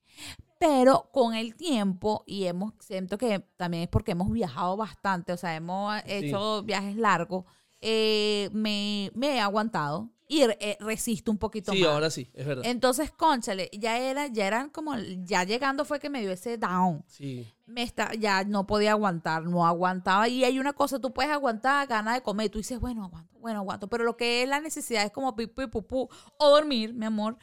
[0.58, 5.36] Pero con el tiempo, y hemos, siento que también es porque hemos viajado bastante, o
[5.36, 7.44] sea, hemos hecho viajes largos,
[7.80, 11.88] eh, me, me he aguantado y eh, resisto un poquito Sí, más.
[11.90, 12.64] ahora sí, es verdad.
[12.66, 14.94] Entonces, conchale, ya era, ya eran como,
[15.24, 17.46] ya llegando fue que me dio ese down Sí.
[17.66, 20.26] me está, ya no podía aguantar, no aguantaba.
[20.28, 23.58] Y hay una cosa, tú puedes aguantar ganas de comer, tú dices, bueno, aguanto, bueno,
[23.60, 23.88] aguanto.
[23.88, 26.08] Pero lo que es la necesidad es como pipí, pupú
[26.38, 27.36] o dormir, mi amor.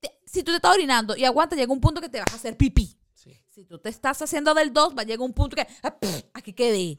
[0.00, 2.36] Te- si tú te estás orinando y aguantas, llega un punto que te vas a
[2.36, 2.98] hacer pipí.
[3.14, 3.40] Sí.
[3.48, 6.24] Si tú te estás haciendo del 2, va a llegar un punto que, ah, pff,
[6.34, 6.98] aquí quedé.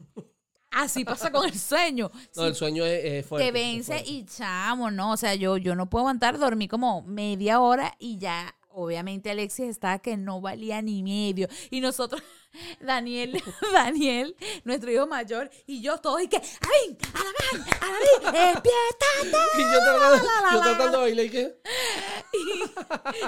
[0.73, 2.11] Así pasa con el sueño.
[2.35, 3.45] No, el sueño es, es fuerte.
[3.47, 4.09] te vence fuerte.
[4.11, 5.11] y chamo, ¿no?
[5.11, 9.67] O sea, yo, yo no puedo aguantar, dormí como media hora y ya, obviamente Alexis
[9.69, 11.47] estaba que no valía ni medio.
[11.69, 12.21] Y nosotros,
[12.81, 13.41] Daniel,
[13.73, 16.97] Daniel, nuestro hijo mayor, y yo todos, y que, ¡Alvin!
[17.13, 17.73] ¡Alvin!
[17.81, 18.33] ¡Alvin!
[18.33, 19.47] ¡Despiértate!
[19.57, 21.57] Y yo tratando, yo tratando de bailar y que...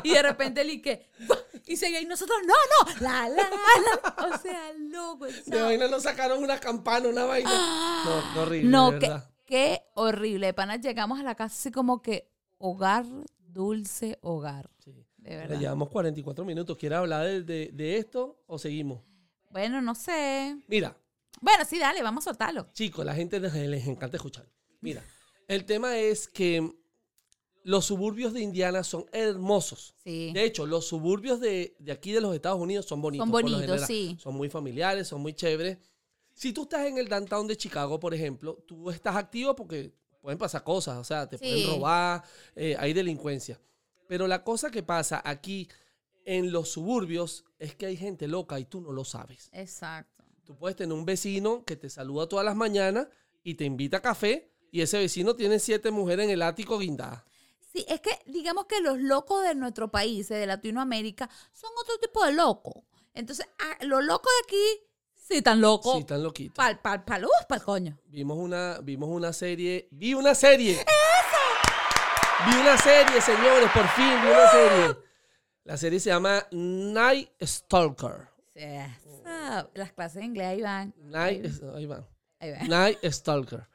[0.04, 1.08] Y, y de repente él y que,
[1.66, 4.28] y seguía, y nosotros, no, no, la, la, la.
[4.36, 7.50] O sea, loco, De vaina nos sacaron una campana, una vaina.
[8.06, 9.30] No, qué horrible, No, de qué, verdad.
[9.46, 10.48] qué horrible.
[10.48, 13.06] De pana llegamos a la casa así como que hogar,
[13.40, 14.70] dulce hogar.
[14.84, 14.94] Sí.
[15.18, 15.60] De verdad.
[15.60, 16.78] llevamos 44 minutos.
[16.78, 19.02] ¿Quieres hablar de, de- de esto o seguimos?
[19.50, 20.56] Bueno, no sé.
[20.68, 20.96] Mira,
[21.42, 22.68] Bueno, sí, dale, vamos a soltarlo.
[22.74, 24.46] chicos, la gente les, les encanta escuchar.
[24.82, 25.02] Mira,
[25.48, 26.72] el tema es que
[27.66, 29.96] los suburbios de Indiana son hermosos.
[30.04, 30.32] Sí.
[30.34, 33.24] De hecho, los suburbios de, de aquí de los Estados Unidos son bonitos.
[33.26, 34.16] Son bonitos, sí.
[34.22, 35.80] Son muy familiares, son muy chéveres.
[36.36, 39.92] Si tú estás en el downtown de Chicago, por ejemplo, tú estás activo porque
[40.22, 41.44] pueden pasar cosas, o sea, te Sí.
[41.46, 42.24] pueden robar,
[42.56, 43.60] eh, hay delincuencia.
[44.08, 45.68] Pero la cosa que pasa aquí
[46.24, 49.50] en los suburbios es que hay gente loca y tú no lo sabes.
[49.54, 50.24] Exacto.
[50.44, 53.08] Tú puedes tener un vecino que te saluda todas las mañanas
[53.44, 57.24] y te invita a café y ese vecino tiene siete mujeres en el ático guindadas.
[57.76, 62.24] Sí, es que digamos que los locos de nuestro país, de Latinoamérica, son otro tipo
[62.26, 62.84] de locos.
[63.14, 65.92] Entonces, ah, los locos de aquí, sí, tan locos.
[65.96, 66.56] Sí, están loquitos.
[66.56, 68.00] Pal, pal, pal, uh, pal coño.
[68.06, 69.90] Vimos una, vimos una serie.
[69.92, 70.86] Vi una serie.
[72.48, 74.96] Vi una serie, señores, por fin vi una serie.
[75.66, 78.30] La serie se llama Night Stalker.
[78.54, 80.94] Esa- las clases de inglés ahí van.
[80.98, 81.90] Night, ahí.
[82.40, 82.70] Ahí van.
[82.70, 83.68] Night Stalker.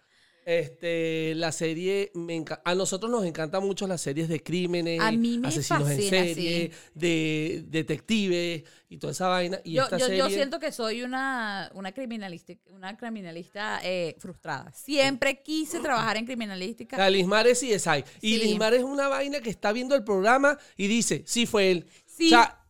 [0.50, 5.38] Este, la serie, me a nosotros nos encantan mucho las series de crímenes, A mí
[5.38, 9.60] me asesinos en serie, de detectives y toda esa vaina.
[9.62, 14.16] Y Yo, esta yo, serie, yo siento que soy una, una criminalista, una criminalista eh,
[14.18, 14.72] frustrada.
[14.72, 16.96] Siempre quise trabajar en criminalística.
[16.98, 18.02] La Lismar es CSI.
[18.20, 18.44] Y Sí.
[18.44, 21.86] Lismar es una vaina que está viendo el programa y dice, sí fue él.
[22.06, 22.26] Sí.
[22.26, 22.60] O sea,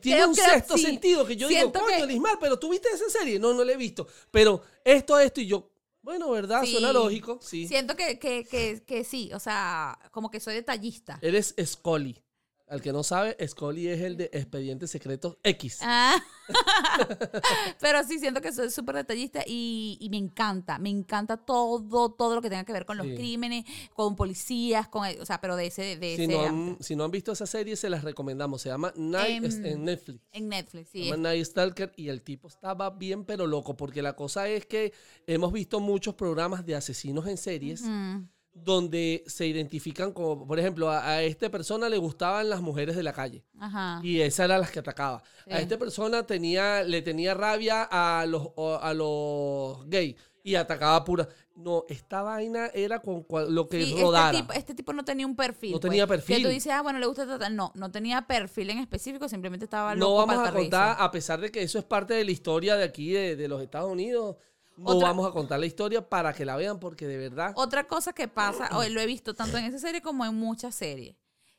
[0.00, 0.82] tiene Creo un sexto sí.
[0.86, 3.38] sentido que yo Siento digo, coño, que- Lismar, pero ¿tú viste esa serie?
[3.38, 4.08] No, no la he visto.
[4.32, 5.70] Pero esto, esto y yo,
[6.08, 6.62] Bueno, ¿verdad?
[6.64, 6.72] Sí.
[6.72, 7.38] Suena lógico.
[7.42, 7.68] Sí.
[7.68, 11.18] Siento que, que, que, que sí, o sea, como que soy detallista.
[11.20, 12.18] Eres Scully.
[12.68, 15.78] Al que no sabe, Scully es el de Expedientes Secretos X.
[15.82, 16.16] Ah.
[17.80, 22.34] Pero sí, siento que soy súper detallista y, y me encanta, me encanta todo, todo
[22.34, 23.14] lo que tenga que ver con los Sí.
[23.14, 23.64] crímenes,
[23.94, 27.04] con policías, con, o sea, pero de ese, de Si ese no, han, si no
[27.04, 28.60] han visto esa serie, se las recomendamos.
[28.62, 30.20] Se llama Night Em, en Netflix.
[30.32, 31.04] en Netflix, Se sí.
[31.04, 34.92] llama Night Stalker y el tipo estaba bien pero loco porque la cosa es que
[35.26, 37.82] hemos visto muchos programas de asesinos en series
[38.52, 43.02] donde se identifican como, por ejemplo, a, a esta persona le gustaban las mujeres de
[43.02, 44.00] la calle ajá.
[44.02, 45.22] y esas eran las que atacaba.
[45.44, 45.52] Sí.
[45.52, 48.48] A esta persona tenía, le tenía rabia a los,
[48.82, 51.28] a los gays y atacaba pura.
[51.54, 54.30] No, esta vaina era con cual- lo que Sí, rodara.
[54.30, 55.72] Este tipo, este tipo no tenía un perfil.
[55.72, 56.42] No pues, tenía Que perfil.
[56.44, 57.50] tú dices, ah, bueno, le gusta tratar.
[57.52, 61.50] No, no tenía perfil en específico, simplemente estaba no vamos a contar, a pesar de
[61.50, 64.36] que eso es parte de la historia de aquí, de, de los Estados Unidos,
[64.78, 67.52] no Otra- vamos a contar la historia para que la vean, porque de verdad.
[67.56, 70.74] Otra cosa que pasa, o lo he visto tanto en esa serie como en muchas
[70.74, 71.16] series.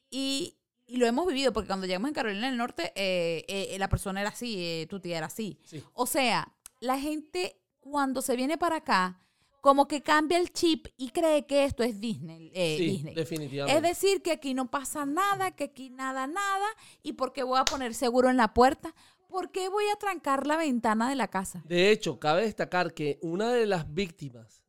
[0.09, 0.57] Y,
[0.87, 4.21] y lo hemos vivido, porque cuando llegamos en Carolina del Norte, eh, eh, la persona
[4.21, 5.59] era así, eh, tu tía era así.
[5.65, 5.83] Sí.
[5.93, 9.19] O sea, la gente cuando se viene para acá,
[9.61, 12.49] como que cambia el chip y cree que esto es Disney.
[12.55, 13.13] eh, sí, Disney.
[13.15, 13.75] definitivamente.
[13.77, 16.65] Es decir, que aquí no pasa nada, que aquí nada, nada.
[17.03, 18.95] ¿Y por qué voy a poner seguro en la puerta?
[19.29, 21.61] ¿Por qué voy a trancar la ventana de la casa?
[21.65, 24.63] De hecho, cabe destacar que una de las víctimas,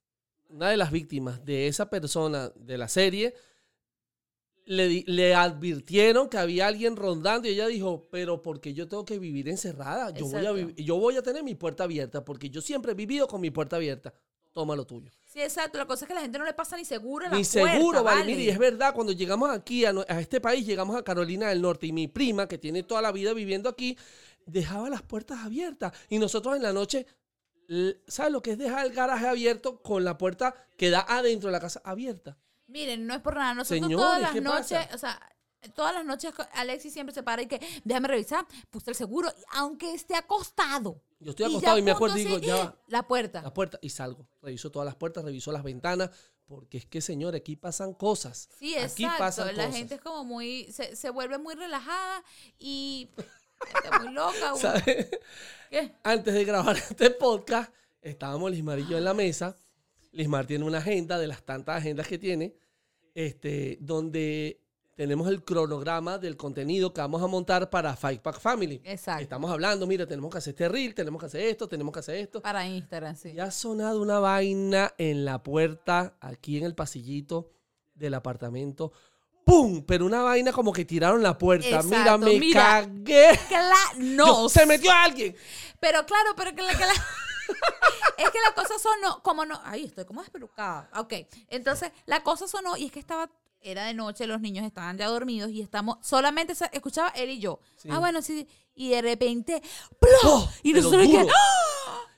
[0.48, 3.34] una de las víctimas de esa persona de la serie,
[4.66, 9.18] le, le advirtieron que había alguien rondando y ella dijo, pero porque yo tengo que
[9.18, 12.92] vivir encerrada, yo voy, a yo voy a tener mi puerta abierta, porque yo siempre
[12.92, 14.14] he vivido con mi puerta abierta.
[14.52, 15.10] Toma lo tuyo.
[15.26, 15.78] Sí, exacto.
[15.78, 17.72] La cosa es que a la gente no le pasa ni seguro la Ni puerta,
[17.72, 18.32] seguro, vale.
[18.32, 21.92] y es verdad, cuando llegamos aquí a este país, llegamos a Carolina del Norte y
[21.92, 23.96] mi prima, que tiene toda la vida viviendo aquí,
[24.50, 25.92] dejaba las puertas abiertas.
[26.08, 27.06] Y nosotros en la noche,
[28.06, 31.52] ¿sabes lo que es dejar el garaje abierto con la puerta que da adentro de
[31.52, 32.38] la casa abierta?
[32.66, 33.54] Miren, no es por nada.
[33.54, 34.94] Nosotros Señores, todas las ¿qué noches, pasa?
[34.94, 35.20] o sea,
[35.74, 39.92] todas las noches Alexis siempre se para y que déjame revisar, puse el seguro, aunque
[39.92, 41.02] esté acostado.
[41.18, 43.42] Yo estoy acostado y, me acuerdo y digo, ya va, La puerta.
[43.42, 44.26] la puerta y salgo.
[44.40, 46.10] Reviso todas las puertas, reviso las ventanas,
[46.46, 48.48] porque es que, señor, aquí pasan cosas.
[48.58, 49.24] Sí, aquí exacto.
[49.24, 49.76] pasan la cosas.
[49.76, 52.24] gente es como muy, se, se vuelve muy relajada
[52.58, 53.10] y
[54.02, 54.32] muy loca.
[54.54, 55.08] uno- ¿Sabes?
[55.70, 55.92] ¿Qué?
[56.02, 59.56] antes de grabar este podcast, estábamos Lismar y yo en la mesa.
[60.12, 62.54] Lismar tiene una agenda de las tantas agendas que tiene,
[63.14, 64.60] este, donde
[64.96, 68.82] tenemos el cronograma del contenido que vamos a montar para Fight Pack Family.
[68.84, 69.22] Exacto.
[69.22, 72.16] Estamos hablando, mira, tenemos que hacer este reel, tenemos que hacer esto, tenemos que hacer
[72.16, 72.42] esto.
[72.42, 73.30] Para Instagram, sí.
[73.30, 77.50] Y ha sonado una vaina en la puerta, aquí en el pasillito
[77.94, 78.92] del apartamento.
[79.50, 79.82] ¡Pum!
[79.86, 81.82] Pero una vaina como que tiraron la puerta.
[81.82, 82.62] mira, Exacto, me mira.
[82.82, 83.38] cagué.
[83.96, 84.42] No.
[84.44, 85.36] Yo- se metió alguien.
[85.80, 86.92] Pero claro, pero que la, que la-
[88.18, 90.88] es que la cosa sonó, como no, ay, estoy como despelucada.
[90.96, 91.14] Ok,
[91.48, 93.28] entonces la cosa sonó y es que estaba,
[93.60, 97.40] era de noche, los niños estaban ya dormidos y estamos, solamente se escuchaba él y
[97.40, 97.60] yo.
[97.76, 97.88] Sí.
[97.90, 99.62] Ah, bueno, sí, y de repente,
[99.98, 100.12] ¡plop!
[100.24, 100.50] ¡Oh!
[100.62, 101.34] y nosotros que, duro.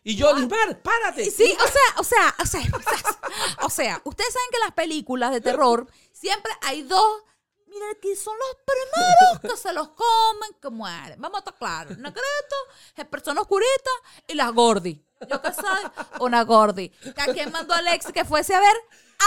[0.05, 1.31] Y yo, Lismar, párate.
[1.31, 2.61] Sí, o sea, o sea, o sea,
[3.63, 5.87] o sea, ustedes saben que las películas de terror
[6.23, 7.23] siempre hay dos.
[7.67, 11.19] Mira, que son los primeros que se los comen, que mueren.
[11.21, 11.97] Vamos a estar claros.
[11.97, 12.57] Negreto,
[12.95, 13.91] es persona oscurita
[14.29, 15.03] y las gordi.
[15.29, 15.63] Yo qué sé,
[16.21, 16.91] una gordi.
[16.91, 18.77] ¿Que ¿A quién mandó Alex que fuese a ver?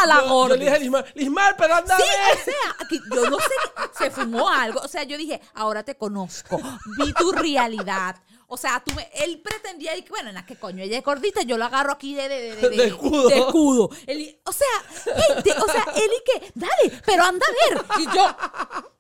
[0.04, 0.58] A la Yo- yo, gordi.
[0.60, 3.56] le dije a Lismar, Lismar, pero anda Sí, a o sea, aquí, yo no sé,
[3.98, 4.80] se fumó algo.
[4.82, 6.60] O sea, yo dije, ahora te conozco,
[7.00, 8.16] vi tu realidad.
[8.48, 11.58] O sea, tú me- él pretendía, y bueno, nada, que coño, ella es gordita, yo
[11.58, 13.28] lo agarro aquí de, de, de, De escudo.
[13.30, 13.90] de escudo.
[14.06, 14.68] Él y- o sea,
[15.04, 17.86] gente, o sea, él y que, dale, pero anda a ver.
[18.00, 18.36] Y yo,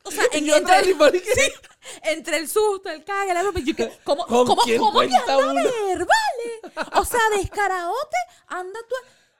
[0.03, 1.53] o sea, en, yo entre, ¿y qué?
[2.03, 5.33] entre el susto, el cague, la broma, yo que, ¿cómo, ¿Con cómo, cómo que anda
[5.35, 5.99] a ver?
[5.99, 6.85] Vale.
[6.95, 8.17] O sea, descaradote,
[8.47, 8.95] anda tú.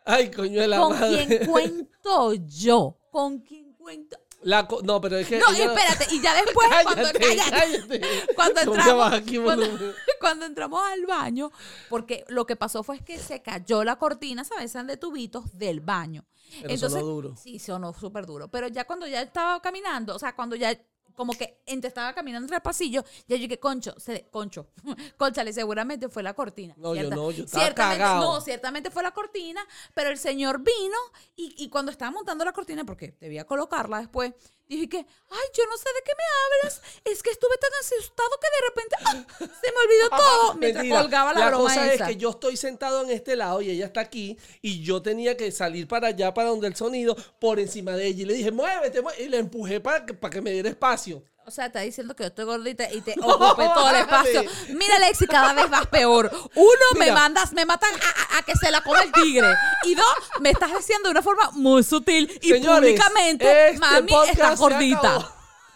[0.06, 1.26] a- Ay, coño de la ¿Con madre.
[1.28, 2.96] quién cuento yo?
[3.10, 4.18] ¿Con quién cuento?
[4.46, 5.40] La co- no, pero es que.
[5.40, 8.02] No, ella- espérate, y ya después, cuando, Cállate, cállate.
[8.36, 9.40] cuando entramos, aquí,
[10.20, 11.52] cuando, entramos al baño,
[11.90, 14.74] porque lo que pasó fue que se cayó la cortina, ¿sabes?
[14.74, 16.26] De tubitos del baño.
[16.62, 17.36] Pero sonó duro.
[17.36, 18.48] Sí, sonó súper duro.
[18.48, 20.80] Pero ya cuando ya estaba caminando, o sea, cuando ya
[21.16, 24.68] como que entre, estaba caminando entre el pasillo, ya yo dije, concho, se, concho,
[25.18, 26.74] conchale, seguramente fue la cortina.
[26.78, 28.22] No, yo Cierta- no, yo estaba ciertamente, cagado.
[28.34, 29.62] No, ciertamente fue la cortina,
[29.94, 30.98] pero el señor vino
[31.36, 34.34] y, y cuando estaba montando la cortina, porque debía colocarla después,
[34.68, 36.24] dije que, ay, yo no sé de qué me
[36.64, 39.36] hablas, es que estuve tan asustado que de repente ¡ah!
[39.40, 41.02] se me olvidó todo mientras Mentira.
[41.02, 42.04] colgaba la, broma cosa esa.
[42.06, 45.38] es que yo estoy sentado en este lado y ella está aquí y yo tenía
[45.38, 48.24] que salir para allá, para donde el sonido, por encima de ella.
[48.24, 51.24] Y le dije, muévete, muévete", y le empujé para que, para que me diera espacio.
[51.48, 54.44] O sea, está diciendo que yo estoy gordita y te ocupé todo el espacio.
[54.70, 56.32] Mira, Lexi, cada vez vas peor.
[56.56, 59.54] Uno, me mandas, me matan a, a- a que se la coma el tigre.
[59.84, 60.06] Y dos,
[60.40, 65.32] me estás diciendo de una forma muy sutil y Señores, públicamente, este mami, estás gordita.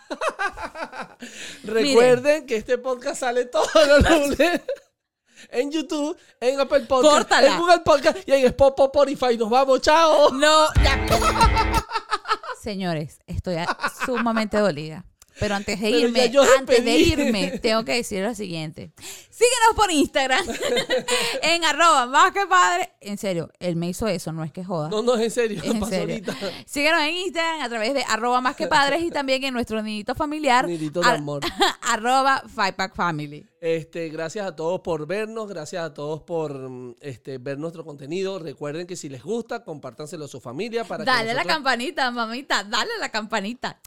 [1.63, 4.61] Recuerden que este podcast sale todos los lunes
[5.51, 7.47] en YouTube, en Apple Podcast, Córtala.
[7.47, 9.38] en Google Podcast y en Spotify.
[9.38, 10.32] Nos vamos, chao.
[10.32, 11.86] No, ya.
[12.61, 13.57] Señores, estoy
[14.05, 15.05] sumamente dolida.
[15.40, 18.92] Pero antes de irme, antes de irme, tengo que decir lo siguiente.
[19.30, 20.46] Síguenos por Instagram
[21.44, 22.92] en arroba más que padre.
[23.02, 24.90] En serio, él me hizo eso, no es que joda.
[24.90, 25.62] No, no, es en serio.
[25.64, 26.34] Es en serio.
[26.66, 30.16] Síguenos en Instagram a través de arroba más que padres y también en nuestro nidito
[30.16, 30.68] familiar.
[30.68, 31.42] Nidito de amor.
[31.82, 33.46] arroba Five Pack Family.
[33.62, 38.40] Este, gracias a todos por vernos, gracias a todos por mm, este, ver nuestro contenido.
[38.40, 42.12] Recuerden que si les gusta, compártanselo a su familia para que Dale la nosotros- campanita,
[42.12, 42.64] mamita.
[42.64, 43.80] Dale la campanita.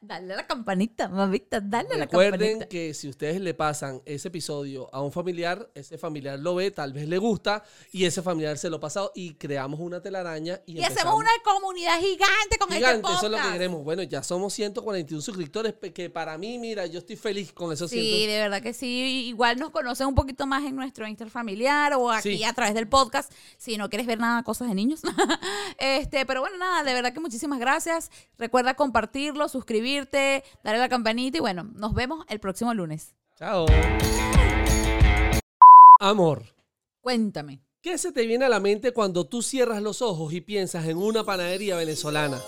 [0.00, 1.60] Dale a la campanita, mamita.
[1.60, 2.68] Dale a la Recuerden campanita.
[2.68, 6.92] que si ustedes le pasan ese episodio a un familiar, ese familiar lo ve, tal
[6.92, 10.84] vez le gusta, y ese familiar se lo pasa y creamos una telaraña y, Y
[10.84, 13.24] hacemos una comunidad gigante con este Gigante, podcast.
[13.24, 13.82] eso es lo que queremos.
[13.82, 18.00] Bueno, ya somos 141 suscriptores, que para mí, mira, yo estoy feliz con esos Sí,
[18.00, 18.30] 100.
[18.30, 19.26] de verdad que sí.
[19.26, 22.44] Igual nos conocen un poquito más en nuestro interfamiliar o aquí Sí.
[22.44, 23.32] a través del podcast.
[23.56, 25.00] Si no quieres ver nada, cosas de niños.
[25.78, 28.12] este, pero bueno, nada, de verdad que muchísimas gracias.
[28.38, 33.14] Recuerda compartirlo, suscribirte, darle a la campanita y bueno, nos vemos el próximo lunes.
[33.36, 33.66] Chao.
[36.00, 36.44] Amor.
[37.00, 37.60] Cuéntame.
[37.80, 40.96] ¿Qué se te viene a la mente cuando tú cierras los ojos y piensas en
[40.96, 42.40] una panadería venezolana?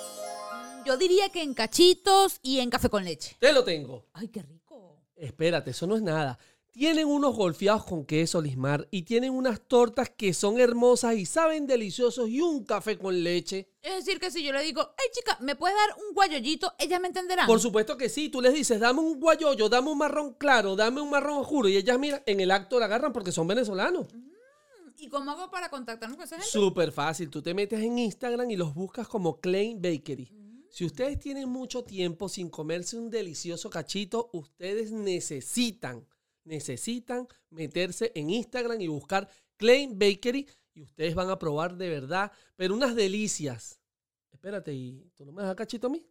[0.85, 3.37] Yo diría que en cachitos y en café con leche.
[3.39, 4.07] Te lo tengo.
[4.13, 4.99] Ay, qué rico.
[5.15, 6.39] Espérate, eso no es nada.
[6.73, 11.67] Tienen unos golfeados con queso lismar y tienen unas tortas que son hermosas y saben
[11.67, 13.69] deliciosos y un café con leche.
[13.83, 16.73] Es decir, que si yo le digo, hey chica, ¿me puedes dar un guayollito?
[16.79, 17.49] Ellas me entenderán.
[17.49, 21.01] Por supuesto que sí, tú les dices, dame un guayoyo, dame un marrón claro, dame
[21.01, 24.07] un marrón oscuro y ellas, mira, en el acto la agarran porque son venezolanos.
[24.97, 26.51] ¿Y cómo hago para contactarnos con esa gente?
[26.51, 30.31] Súper fácil, tú te metes en Instagram y los buscas como Klein Bakery.
[30.71, 36.07] Si ustedes tienen mucho tiempo sin comerse un delicioso cachito, ustedes necesitan,
[36.51, 42.31] necesitan meterse en Instagram y buscar Klein Bakery y ustedes van a probar de verdad,
[42.57, 43.81] pero unas delicias.
[44.31, 46.07] Espérate, ¿y tú no me das cachito a mí?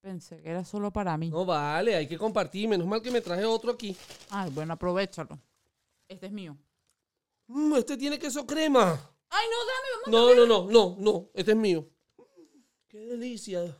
[0.00, 1.30] Pensé que era solo para mí.
[1.30, 2.68] No vale, hay que compartir.
[2.68, 3.94] Menos mal que me traje otro aquí.
[4.30, 5.38] Ay, bueno, aprovechalo.
[6.08, 6.56] Este es mío.
[7.48, 8.92] Mm, este tiene queso crema.
[9.28, 10.36] Ay, no, dame, vamos.
[10.36, 11.88] No, no, no, no, no, este es mío.
[12.88, 13.76] Qué delicia.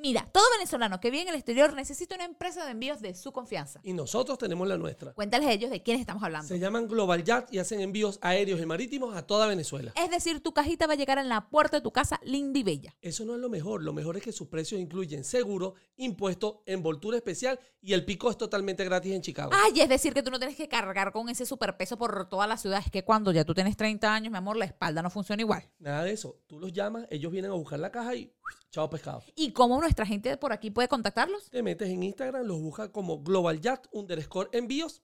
[0.00, 3.32] Mira, todo venezolano que vive en el exterior necesita una empresa de envíos de su
[3.32, 3.80] confianza.
[3.82, 5.12] Y nosotros tenemos la nuestra.
[5.12, 6.48] Cuéntales a ellos de quiénes estamos hablando.
[6.48, 9.92] Se llaman Global Yacht y hacen envíos aéreos y marítimos a toda Venezuela.
[9.96, 12.62] Es decir, tu cajita va a llegar en la puerta de tu casa linda y
[12.62, 12.96] bella.
[13.02, 17.18] Eso no es lo mejor, lo mejor es que sus precios incluyen seguro, impuesto, envoltura
[17.18, 19.50] especial y el pico es totalmente gratis en Chicago.
[19.52, 22.56] Ay, es decir, que tú no tienes que cargar con ese superpeso por toda la
[22.56, 22.80] ciudad.
[22.82, 25.68] Es que cuando ya tú tienes 30 años, mi amor, la espalda no funciona igual.
[25.78, 28.32] Nada de eso, tú los llamas, ellos vienen a buscar la caja y
[28.70, 29.22] chao pescado.
[29.34, 31.50] ¿Y cómo nuestra gente por aquí puede contactarlos?
[31.50, 35.02] Te metes en Instagram, los buscas como Global Yacht underscore envíos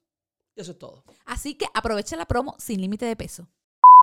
[0.54, 1.02] y eso es todo.
[1.24, 3.48] Así que aprovecha la promo sin límite de peso.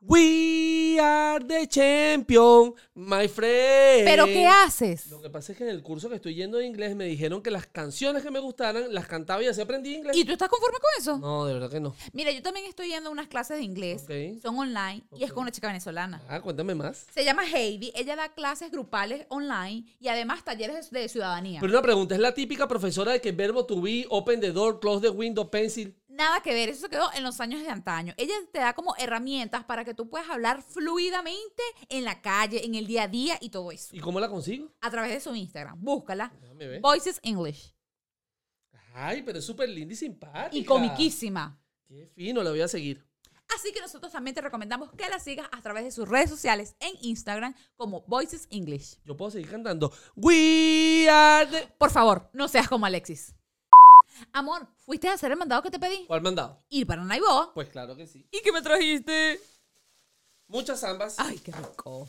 [0.06, 4.04] We are the champion, my friend.
[4.04, 5.08] ¿Pero qué haces?
[5.10, 7.42] Lo que pasa es que en el curso que estoy yendo de inglés me dijeron
[7.42, 10.18] que las canciones que me gustaran las cantaba y así aprendí inglés.
[10.18, 11.18] ¿Y tú estás conforme con eso?
[11.20, 11.96] No, de verdad que no.
[12.12, 14.04] Mira, yo también estoy yendo a unas clases de inglés.
[14.04, 14.42] Ok.
[14.42, 16.22] Son online y es con una chica venezolana.
[16.28, 17.06] Ah, cuéntame más.
[17.14, 17.94] Se llama Heidi.
[17.96, 21.62] Ella da clases grupales online y además talleres de ciudadanía.
[21.62, 24.82] Pero una pregunta, ¿es la típica profesora de que verbo to be, open the door,
[24.82, 25.96] close the window, pencil?
[26.14, 28.14] Nada que ver, eso se quedó en los años de antaño.
[28.18, 32.76] Ella te da como herramientas para que tú puedas hablar fluidamente en la calle, en
[32.76, 33.96] el día a día y todo eso.
[33.96, 34.72] ¿Y cómo la consigo?
[34.82, 35.84] A través de su Instagram.
[35.84, 36.32] Búscala.
[36.56, 36.82] Ver.
[36.82, 37.76] Voices English.
[38.94, 40.56] Ay, pero es súper linda y simpática.
[40.56, 41.60] Y comiquísima.
[41.88, 43.04] Qué fino, la voy a seguir.
[43.56, 46.76] Así que nosotros también te recomendamos que la sigas a través de sus redes sociales
[46.80, 49.00] en Instagram como Voices English.
[49.04, 49.92] Yo puedo seguir cantando.
[50.16, 51.68] We are the...
[51.80, 53.34] Por favor, no seas como Alexis.
[54.32, 56.06] Amor, ¿fuiste a hacer el mandado que te pedí?
[56.06, 56.64] ¿Cuál mandado?
[56.70, 57.54] Ir para Naiboa.
[57.54, 58.26] Pues claro que sí.
[58.32, 59.40] ¿Y qué me trajiste?
[60.48, 61.16] Muchas zambas.
[61.20, 62.08] Ay, qué rico.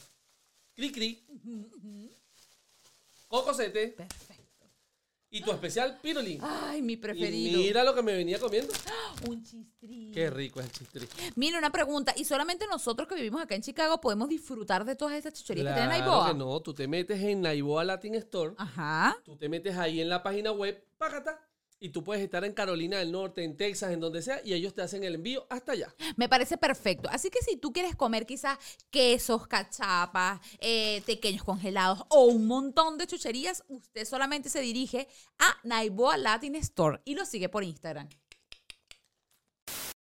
[0.75, 1.25] Cri cri.
[3.29, 3.89] Cocosete.
[3.89, 4.45] Perfecto.
[5.31, 6.39] Y tu especial pirulín.
[6.43, 7.59] Ay, mi Y preferido.
[7.59, 8.73] mira lo que me venía comiendo.
[9.29, 10.13] Un chistrín.
[10.13, 11.09] Qué rico es el chistri.
[11.35, 12.13] Mira, una pregunta.
[12.17, 15.73] ¿Y solamente nosotros que vivimos acá en Chicago podemos disfrutar de todas estas chucherías que
[15.81, 16.29] tienen Claro Naiboa?
[16.29, 19.17] que no, tú te metes en Naiboa Latin Store, Ajá.
[19.25, 21.41] tú te metes ahí en la página web, págata,
[21.81, 24.75] Y tú puedes estar en Carolina del Norte, en Texas, en donde sea, y ellos
[24.75, 25.95] te hacen el envío hasta allá.
[26.17, 27.09] Me parece perfecto.
[27.11, 28.59] Así que si tú quieres comer quizás
[28.91, 35.09] quesos, cachapas, eh, pequeños congelados o un montón de chucherías, usted solamente se dirige
[35.39, 38.09] a Naiboa Latin Store y lo sigue por Instagram.